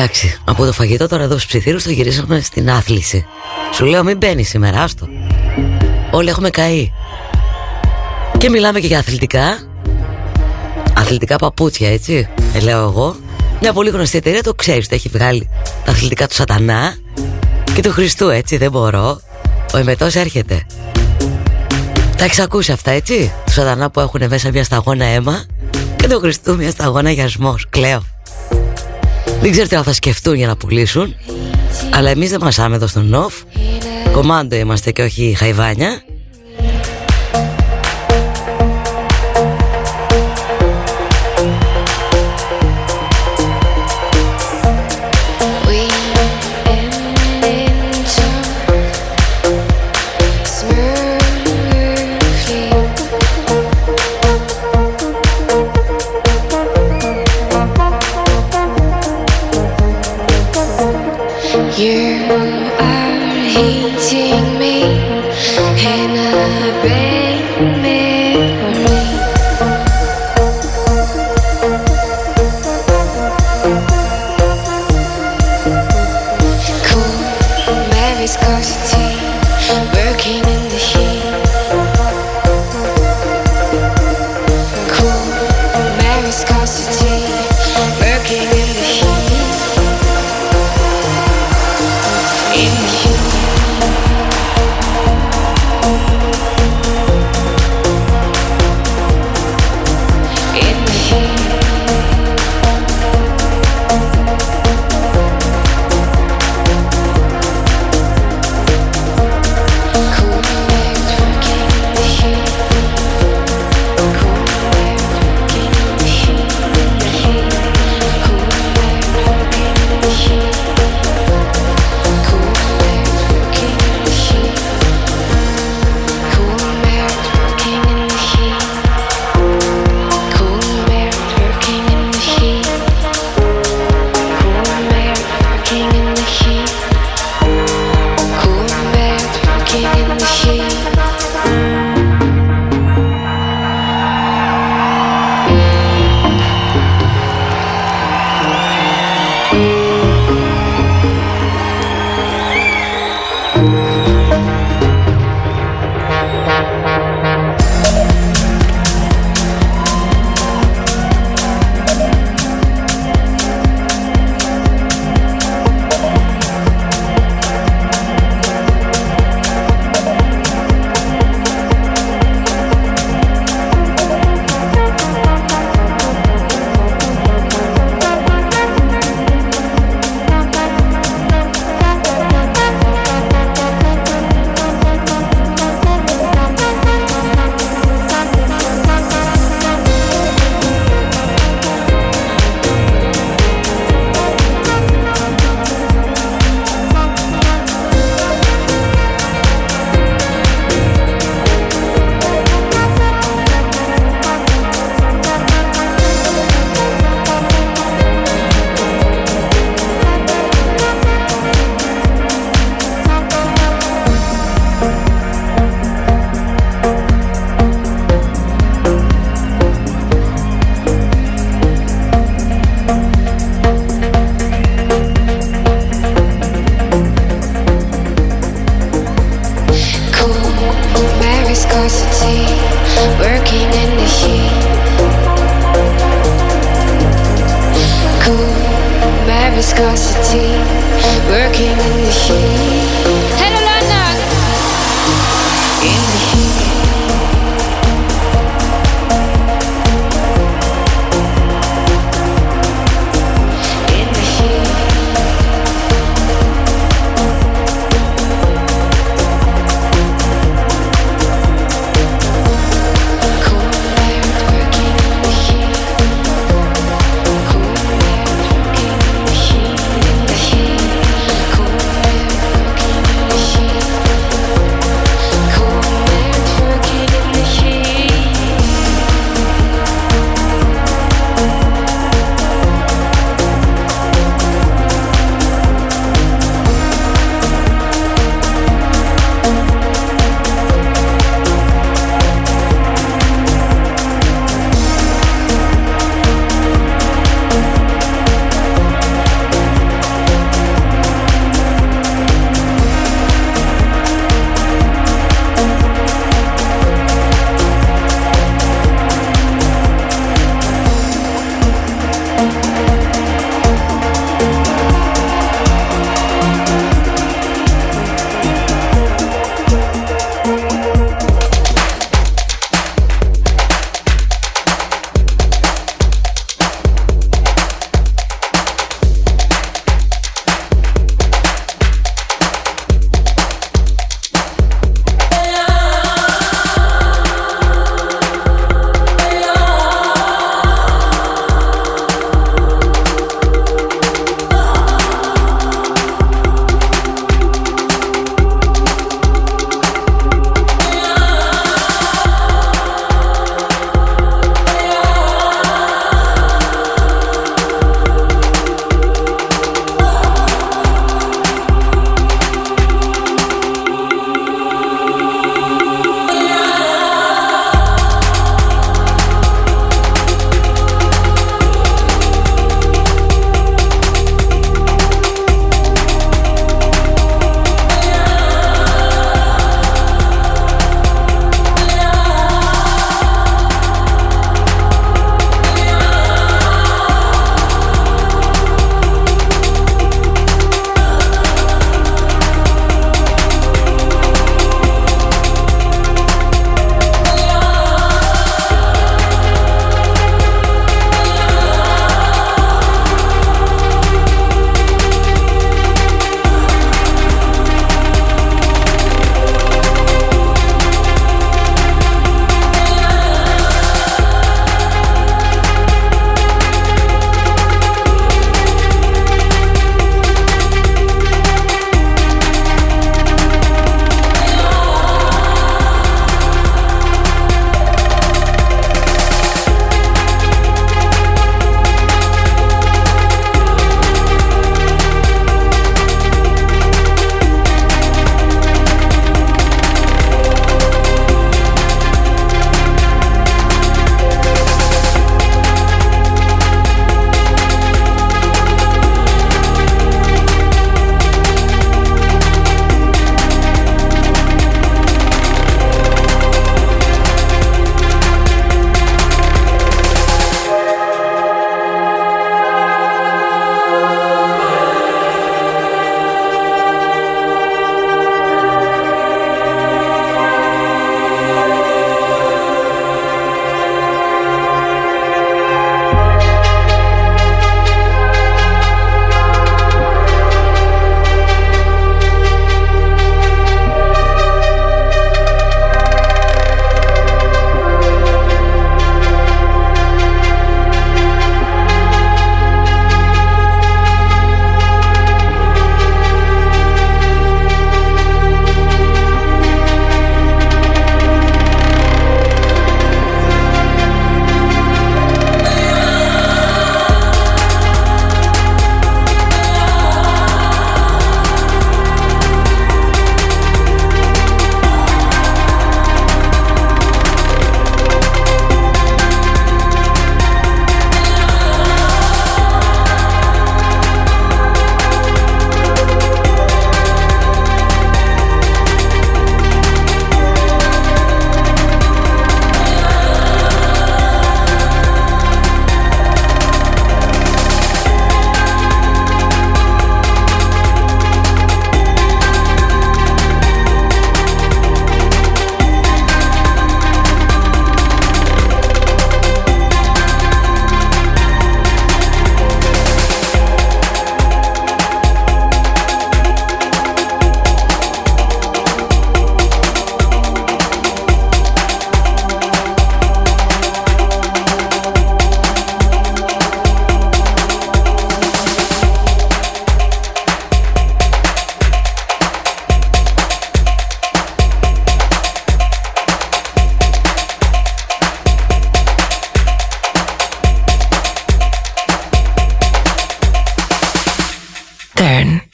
Εντάξει, 0.06 0.38
από 0.46 0.66
το 0.66 0.72
φαγητό 0.72 1.08
τώρα 1.08 1.24
εδώ 1.24 1.34
στους 1.34 1.46
ψιθύρους 1.46 1.84
το 1.84 1.92
γυρίσαμε 1.92 2.40
στην 2.40 2.70
άθληση. 2.70 3.26
Σου 3.74 3.86
λέω 3.86 4.04
μην 4.04 4.18
μπαίνεις 4.18 4.50
σήμερα, 4.50 4.82
άστο. 4.82 5.08
Όλοι 6.12 6.30
έχουμε 6.30 6.50
καεί. 6.50 6.92
Και 8.38 8.50
μιλάμε 8.50 8.80
και 8.80 8.88
για 8.88 9.00
αθλητικά. 9.00 9.58
Αθλητικά 10.94 11.36
παπούτσια, 11.36 11.90
έτσι. 11.90 12.30
Ε, 12.54 12.60
λέω 12.60 12.82
εγώ. 12.82 13.16
Μια 13.62 13.74
πολύ 13.74 13.90
γνωστή 13.90 14.18
εταιρεία 14.18 14.44
το 14.44 14.54
ξέρεις, 14.54 14.88
το 14.88 14.96
έχει 14.96 15.10
βγάλει 15.10 15.50
τα 15.86 15.92
αθλητικά 15.92 16.28
του 16.28 16.34
Σατανά 16.34 16.96
και 17.74 17.82
του 17.82 17.92
Χριστού, 17.92 18.30
έτσι. 18.30 18.58
Δεν 18.58 18.72
μπορώ. 18.72 19.20
Ο 19.74 19.78
εμετός 19.78 20.16
έρχεται. 20.16 20.66
Τα 22.18 22.24
έχεις 22.24 22.40
ακούσει 22.40 22.72
αυτά, 22.72 22.92
έτσι. 22.92 23.32
Του 23.46 23.52
Σατανά 23.52 23.90
που 23.90 24.00
έχουν 24.00 24.28
μέσα 24.30 24.50
μια 24.52 24.64
σταγόνα 24.64 25.06
αίμα 25.06 25.44
και 25.96 26.08
του 26.08 26.20
Χριστού 26.20 26.56
μια 26.56 26.72
σταγόνα 26.72 27.12
γιασμός. 27.12 27.68
Κλαίω. 27.70 28.15
Δεν 29.42 29.52
ξέρω 29.52 29.68
τι 29.68 29.76
θα 29.76 29.94
σκεφτούν 29.94 30.34
για 30.34 30.48
να 30.48 30.56
πουλήσουν. 30.56 31.16
Αλλά 31.94 32.10
εμείς 32.10 32.30
δεν 32.30 32.40
μασάμε 32.44 32.76
εδώ 32.76 32.88
στον 32.88 33.06
νοφ. 33.08 33.34
Κομάντο 34.12 34.56
είμαστε 34.56 34.92
και 34.92 35.02
όχι 35.02 35.36
χαϊβάνια. 35.38 36.05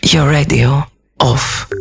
Your 0.03 0.29
radio 0.29 0.83
off. 1.19 1.80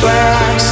swear 0.00 0.32
I 0.32 0.69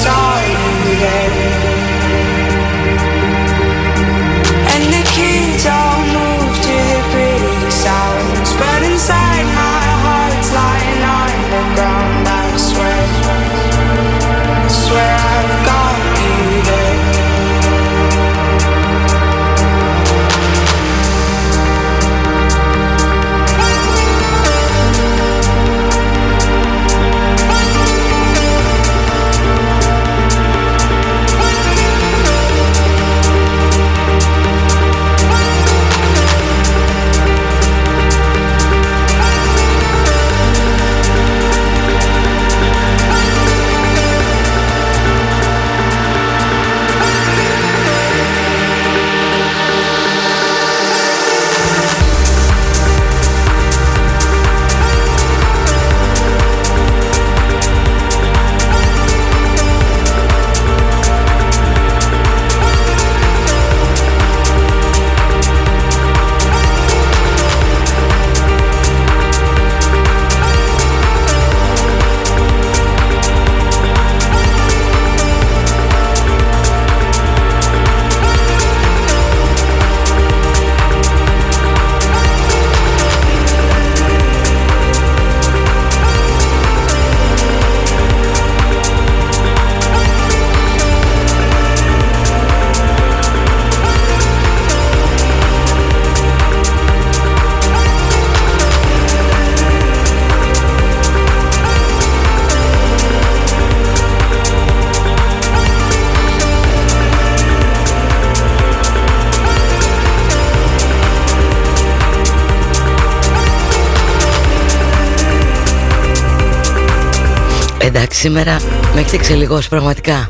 σήμερα 118.19 118.61
με 118.95 119.01
έχετε 119.01 119.16
εξελιγώσει 119.16 119.69
πραγματικά. 119.69 120.27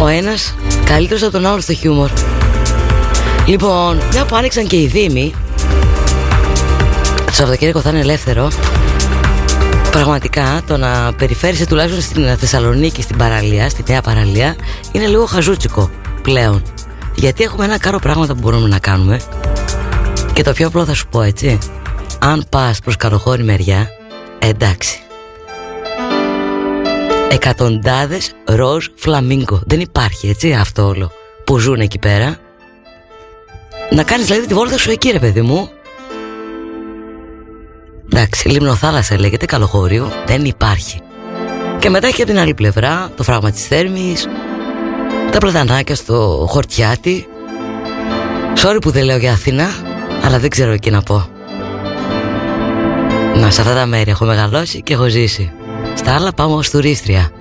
Ο 0.00 0.06
ένας 0.06 0.54
καλύτερος 0.84 1.22
από 1.22 1.32
τον 1.32 1.46
άλλο 1.46 1.60
στο 1.60 1.72
χιούμορ. 1.72 2.10
Λοιπόν, 3.46 4.00
μια 4.12 4.24
που 4.24 4.36
άνοιξαν 4.36 4.66
και 4.66 4.76
οι 4.76 4.86
Δήμοι 4.86 5.34
Το 7.26 7.32
Σαββατοκύριακο 7.32 7.80
θα 7.80 7.90
είναι 7.90 7.98
ελεύθερο. 7.98 8.48
Πραγματικά 9.90 10.60
το 10.66 10.76
να 10.76 11.12
περιφέρει 11.12 11.66
τουλάχιστον 11.66 12.02
στην 12.02 12.36
Θεσσαλονίκη, 12.36 13.02
στην 13.02 13.16
παραλία, 13.16 13.68
στη 13.68 13.82
νέα 13.88 14.00
παραλία 14.00 14.56
Είναι 14.92 15.06
λίγο 15.06 15.26
χαζούτσικο 15.26 15.90
πλέον. 16.22 16.62
Γιατί 17.14 17.42
έχουμε 17.42 17.64
ένα 17.64 17.78
κάρο 17.78 17.98
πράγματα 17.98 18.34
που 18.34 18.40
μπορούμε 18.40 18.68
να 18.68 18.78
κάνουμε. 18.78 19.20
Και 20.32 20.42
το 20.42 20.52
πιο 20.52 20.66
απλό 20.66 20.84
θα 20.84 20.94
σου 20.94 21.08
πω 21.08 21.22
έτσι. 21.22 21.58
Αν 22.18 22.46
πας 22.50 22.78
προς 22.80 22.96
καλοχώρη 22.96 23.44
μεριά 23.44 23.88
Εντάξει 24.38 25.02
Εκατοντάδες 27.30 28.32
ροζ 28.44 28.86
φλαμίγκο 28.94 29.60
Δεν 29.66 29.80
υπάρχει 29.80 30.28
έτσι 30.28 30.52
αυτό 30.52 30.86
όλο 30.86 31.10
Που 31.44 31.58
ζουν 31.58 31.80
εκεί 31.80 31.98
πέρα 31.98 32.36
Να 33.90 34.02
κάνεις 34.02 34.26
δηλαδή 34.26 34.46
τη 34.46 34.54
βόλτα 34.54 34.78
σου 34.78 34.90
εκεί 34.90 35.10
ρε 35.10 35.18
παιδί 35.18 35.42
μου 35.42 35.70
Εντάξει, 38.12 38.48
λιμνοθάλασσα 38.48 39.18
λέγεται, 39.18 39.46
καλοχώριο, 39.46 40.12
δεν 40.26 40.44
υπάρχει. 40.44 41.00
Και 41.78 41.90
μετά 41.90 42.06
έχει 42.06 42.22
από 42.22 42.30
την 42.30 42.40
άλλη 42.40 42.54
πλευρά 42.54 43.10
το 43.16 43.22
φράγμα 43.22 43.50
της 43.50 43.66
Θέρμης, 43.66 44.26
τα 45.30 45.38
πλατανάκια 45.38 45.94
στο 45.94 46.46
χορτιάτι. 46.48 47.26
Sorry 48.56 48.78
που 48.80 48.90
δεν 48.90 49.04
λέω 49.04 49.16
για 49.16 49.32
Αθήνα, 49.32 49.66
αλλά 50.24 50.38
δεν 50.38 50.50
ξέρω 50.50 50.78
τι 50.78 50.90
να 50.90 51.02
πω. 51.02 51.28
Να, 53.34 53.50
σε 53.50 53.60
αυτά 53.60 53.74
τα 53.74 53.86
μέρη 53.86 54.10
έχω 54.10 54.24
μεγαλώσει 54.24 54.82
και 54.82 54.92
έχω 54.92 55.08
ζήσει. 55.08 55.52
Στα 55.98 56.14
άλλα 56.14 56.32
πάμε 56.32 56.54
ως 56.54 56.70
τουρίστρια. 56.70 57.32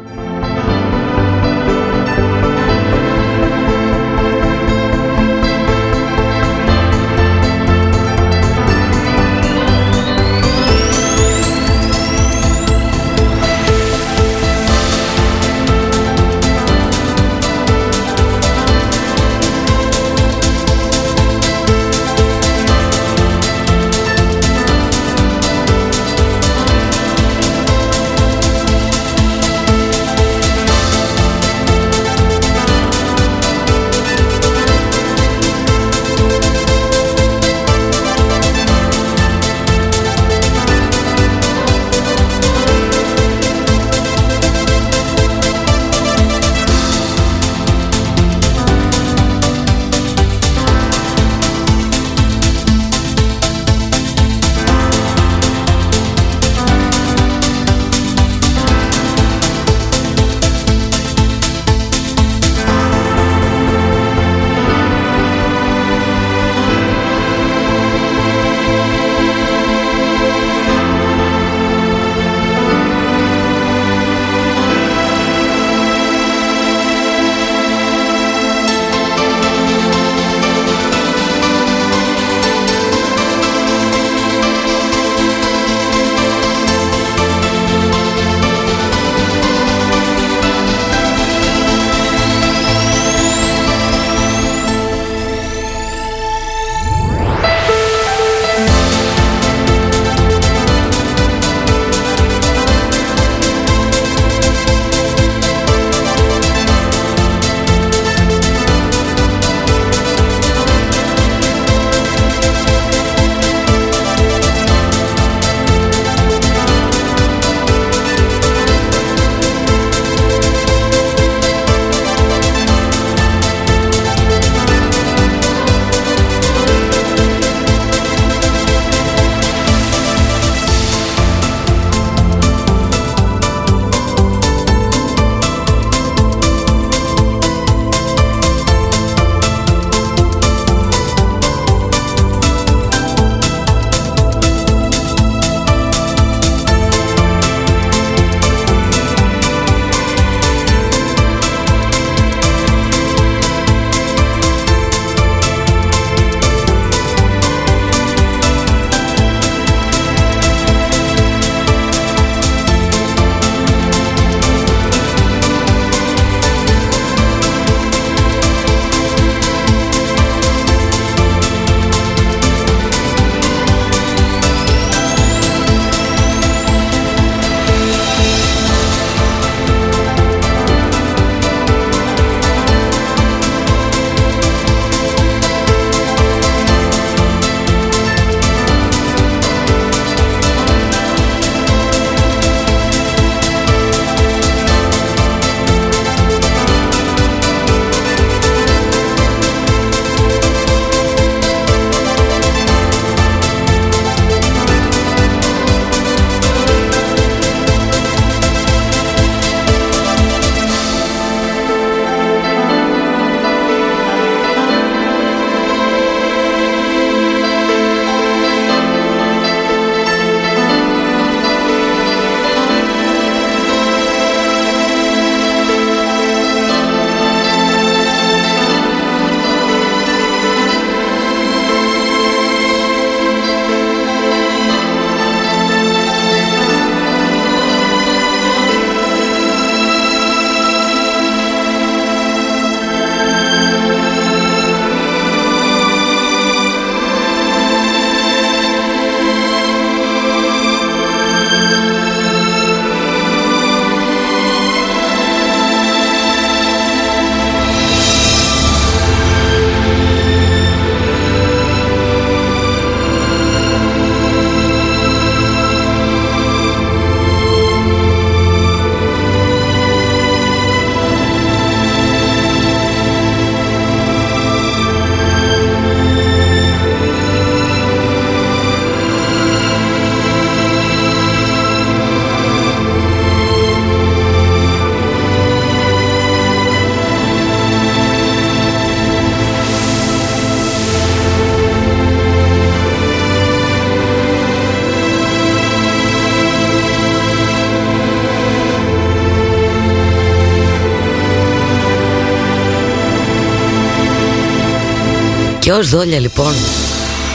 Και 305.67 305.73
ως 305.73 305.89
δόλια 305.89 306.19
λοιπόν 306.19 306.53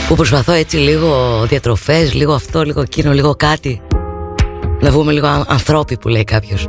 που 0.07 0.15
προσπαθώ 0.15 0.51
έτσι 0.51 0.77
λίγο 0.77 1.43
διατροφές, 1.47 2.13
λίγο 2.13 2.33
αυτό, 2.33 2.63
λίγο 2.63 2.81
εκείνο, 2.81 3.11
λίγο 3.11 3.35
κάτι 3.35 3.81
να 4.79 4.91
βγούμε 4.91 5.11
λίγο 5.11 5.45
ανθρώποι 5.47 5.97
που 5.97 6.07
λέει 6.07 6.23
κάποιος. 6.23 6.67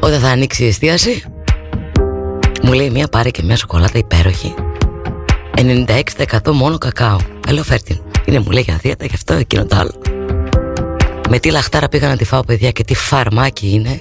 Όταν 0.00 0.20
θα 0.20 0.28
ανοίξει 0.28 0.64
η 0.64 0.66
εστίαση 0.66 1.24
μου 2.62 2.72
λέει 2.72 2.90
μία 2.90 3.08
πάρε 3.08 3.30
και 3.30 3.42
μια 3.42 3.56
σοκολάτα 3.56 3.98
υπέροχη. 3.98 4.54
96% 5.54 6.52
μόνο 6.52 6.78
κακάο. 6.78 7.16
Λέω 7.50 7.62
φέρτην 7.62 8.00
Είναι 8.24 8.38
μου 8.38 8.50
λέει 8.50 8.62
για 8.62 8.78
δίαιτα 8.82 9.04
γι' 9.04 9.14
αυτό 9.14 9.34
εκείνο 9.34 9.66
το 9.66 9.76
άλλο. 9.76 9.92
Με 11.28 11.38
τι 11.38 11.50
λαχτάρα 11.50 11.88
πήγα 11.88 12.08
να 12.08 12.16
τη 12.16 12.24
φάω 12.24 12.44
παιδιά 12.44 12.70
Και 12.70 12.84
τι 12.84 12.94
φαρμάκι 12.94 13.70
είναι. 13.70 14.00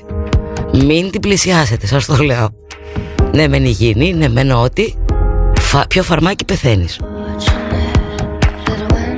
Μην 0.85 1.11
την 1.11 1.21
πλησιάσετε 1.21 1.87
σας 1.87 2.05
το 2.05 2.15
λέω. 2.15 2.49
Ναι 3.31 3.47
μεν 3.47 3.65
υγιεινή 3.65 4.13
Ναι 4.13 4.29
μεν 4.29 4.51
ότι 4.51 4.95
Φα... 5.75 5.87
Ποιο 5.87 6.03
φαρμάκι 6.03 6.45
πεθαίνεις. 6.45 6.99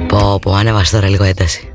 Πω 0.07 0.39
πω 0.41 0.53
ανέβασε 0.53 0.95
τώρα 0.95 1.09
λίγο 1.09 1.23
ένταση 1.23 1.66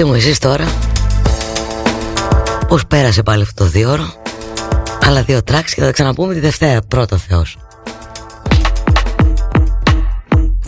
πείτε 0.00 0.12
μου 0.12 0.18
εσείς 0.18 0.38
τώρα 0.38 0.66
Πώς 2.68 2.86
πέρασε 2.86 3.22
πάλι 3.22 3.42
αυτό 3.42 3.64
το 3.64 3.70
δύο 3.70 3.90
ώρο; 3.90 4.12
Άλλα 5.06 5.22
δύο 5.22 5.42
τράξ 5.42 5.74
και 5.74 5.80
θα 5.80 5.86
τα 5.86 5.92
ξαναπούμε 5.92 6.34
τη 6.34 6.40
Δευτέρα 6.40 6.80
Πρώτο 6.88 7.16
Θεός. 7.16 7.58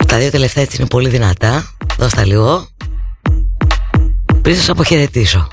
Τα 0.07 0.17
δύο 0.17 0.29
τελευταία 0.29 0.63
έτσι 0.63 0.77
είναι 0.79 0.87
πολύ 0.87 1.09
δυνατά. 1.09 1.75
Δώστα 1.97 2.25
λίγο. 2.25 2.67
Πριν 4.41 4.55
σας 4.55 4.69
αποχαιρετήσω 4.69 5.47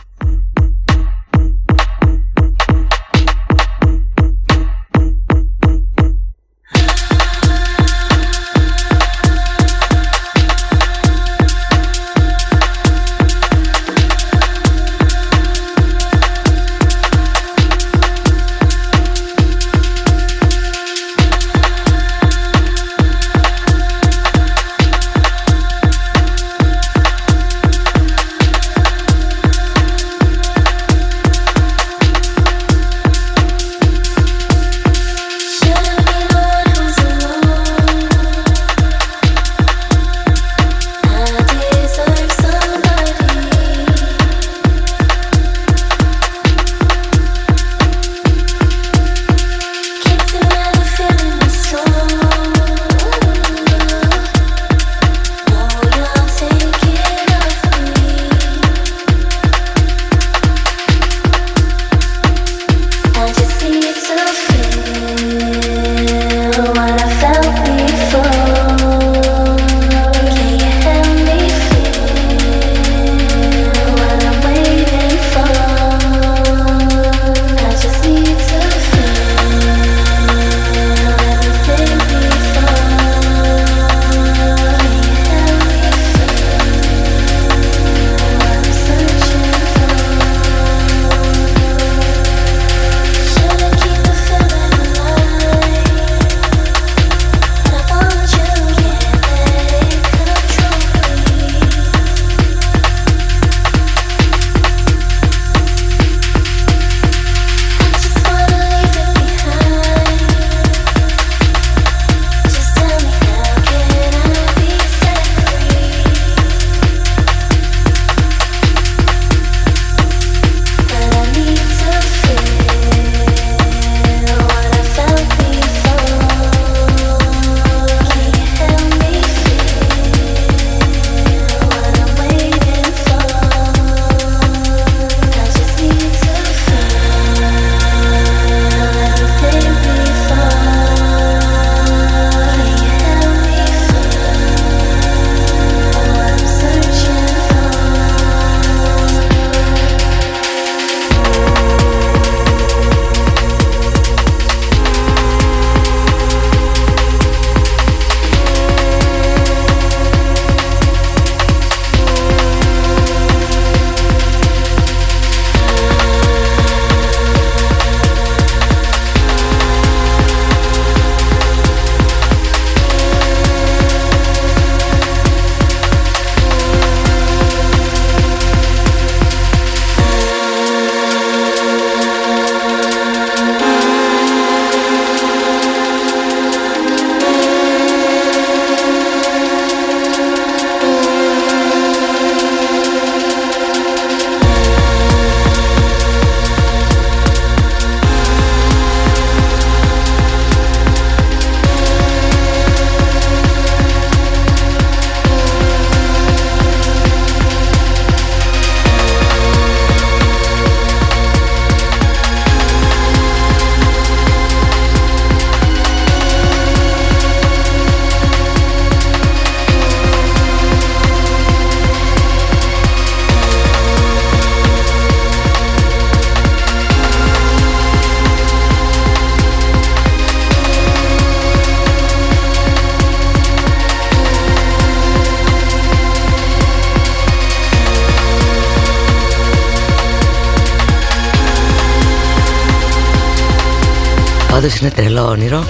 Πάντως 244.60 244.78
είναι 244.78 244.90
τρελό 244.90 245.26
όνειρο. 245.26 245.64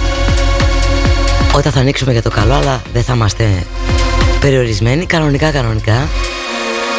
Όταν 1.55 1.73
θα 1.73 1.81
ανοίξουμε 1.81 2.13
για 2.13 2.23
το 2.23 2.31
καλό 2.31 2.55
Αλλά 2.55 2.83
δεν 2.93 3.03
θα 3.03 3.15
είμαστε 3.15 3.67
περιορισμένοι 4.41 5.07
Κανονικά 5.07 5.51
κανονικά. 5.51 6.09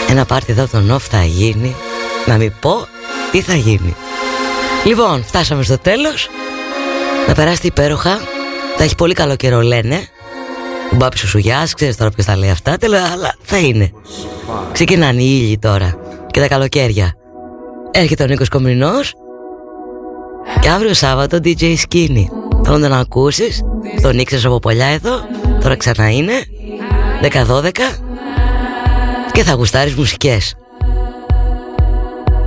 Ένα 0.10 0.26
πάρτι 0.26 0.52
εδώ 0.52 0.68
τον 0.68 0.96
off 0.96 1.00
θα 1.00 1.24
γίνει. 1.24 1.76
Να 2.26 2.38
μην 2.38 2.54
πω 2.60 2.88
τι 3.32 3.42
θα 3.42 3.56
γίνει. 3.56 3.96
Λοιπόν 4.86 5.24
φτάσαμε 5.24 5.64
στο 5.64 5.78
τέλος. 5.78 6.30
Να 7.28 7.34
περάσετε 7.34 7.68
υπέροχα. 7.68 8.20
Θα 8.78 8.84
έχει 8.84 8.96
πολύ 8.96 9.14
καλό 9.14 9.36
καιρό 9.36 9.62
λένε. 9.62 10.08
Ο 10.92 10.96
Μπάπης 10.96 11.24
ο 11.24 11.28
Σουγιάς 11.28 11.74
Ξέρεις 11.74 11.98
τώρα 11.98 12.12
ποιος 12.12 12.26
θα 12.26 12.36
λέει 12.36 12.50
αυτά 12.50 12.78
Τέλος 12.78 13.00
αλλά 13.12 13.36
θα 13.42 13.58
είναι. 13.58 13.92
Ξεκινάνε 14.72 15.22
οι 15.22 15.40
ήλιοι 15.42 15.58
τώρα 15.58 16.00
Και 16.32 16.40
τα 16.40 16.48
καλοκαίρια. 16.48 17.14
Έρχεται 17.92 18.24
ο 18.24 18.28
Νίκος 18.28 18.50
Κομρινός 18.50 19.14
και 20.62 20.70
αύριο 20.70 20.94
Σάββατο 20.94 21.38
DJ 21.44 21.62
Skinny 21.62 22.26
Θέλω 22.64 22.78
να 22.78 22.90
τον 22.90 22.98
ακούσεις. 22.98 23.62
Τον 24.02 24.20
ήξερες 24.20 24.46
από 24.46 24.60
παλιά 24.60 24.86
εδώ. 24.86 25.12
Τώρα 25.62 25.76
ξανά 25.76 26.10
είναι. 26.10 26.34
10-12 27.22 28.00
Και 29.32 29.44
θα 29.44 29.54
γουστάρεις 29.54 29.96
μουσικές. 29.96 30.56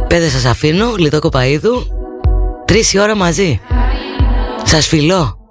Πέδε 0.07 0.29
σας 0.29 0.45
αφήνω. 0.45 0.95
Λιτό 0.97 1.19
Κοπαίδου 1.19 1.87
Τρεις 2.65 2.93
η 2.93 2.99
ώρα 2.99 3.15
μαζί. 3.15 3.61
Σας 4.65 4.87
φιλώ 4.87 5.44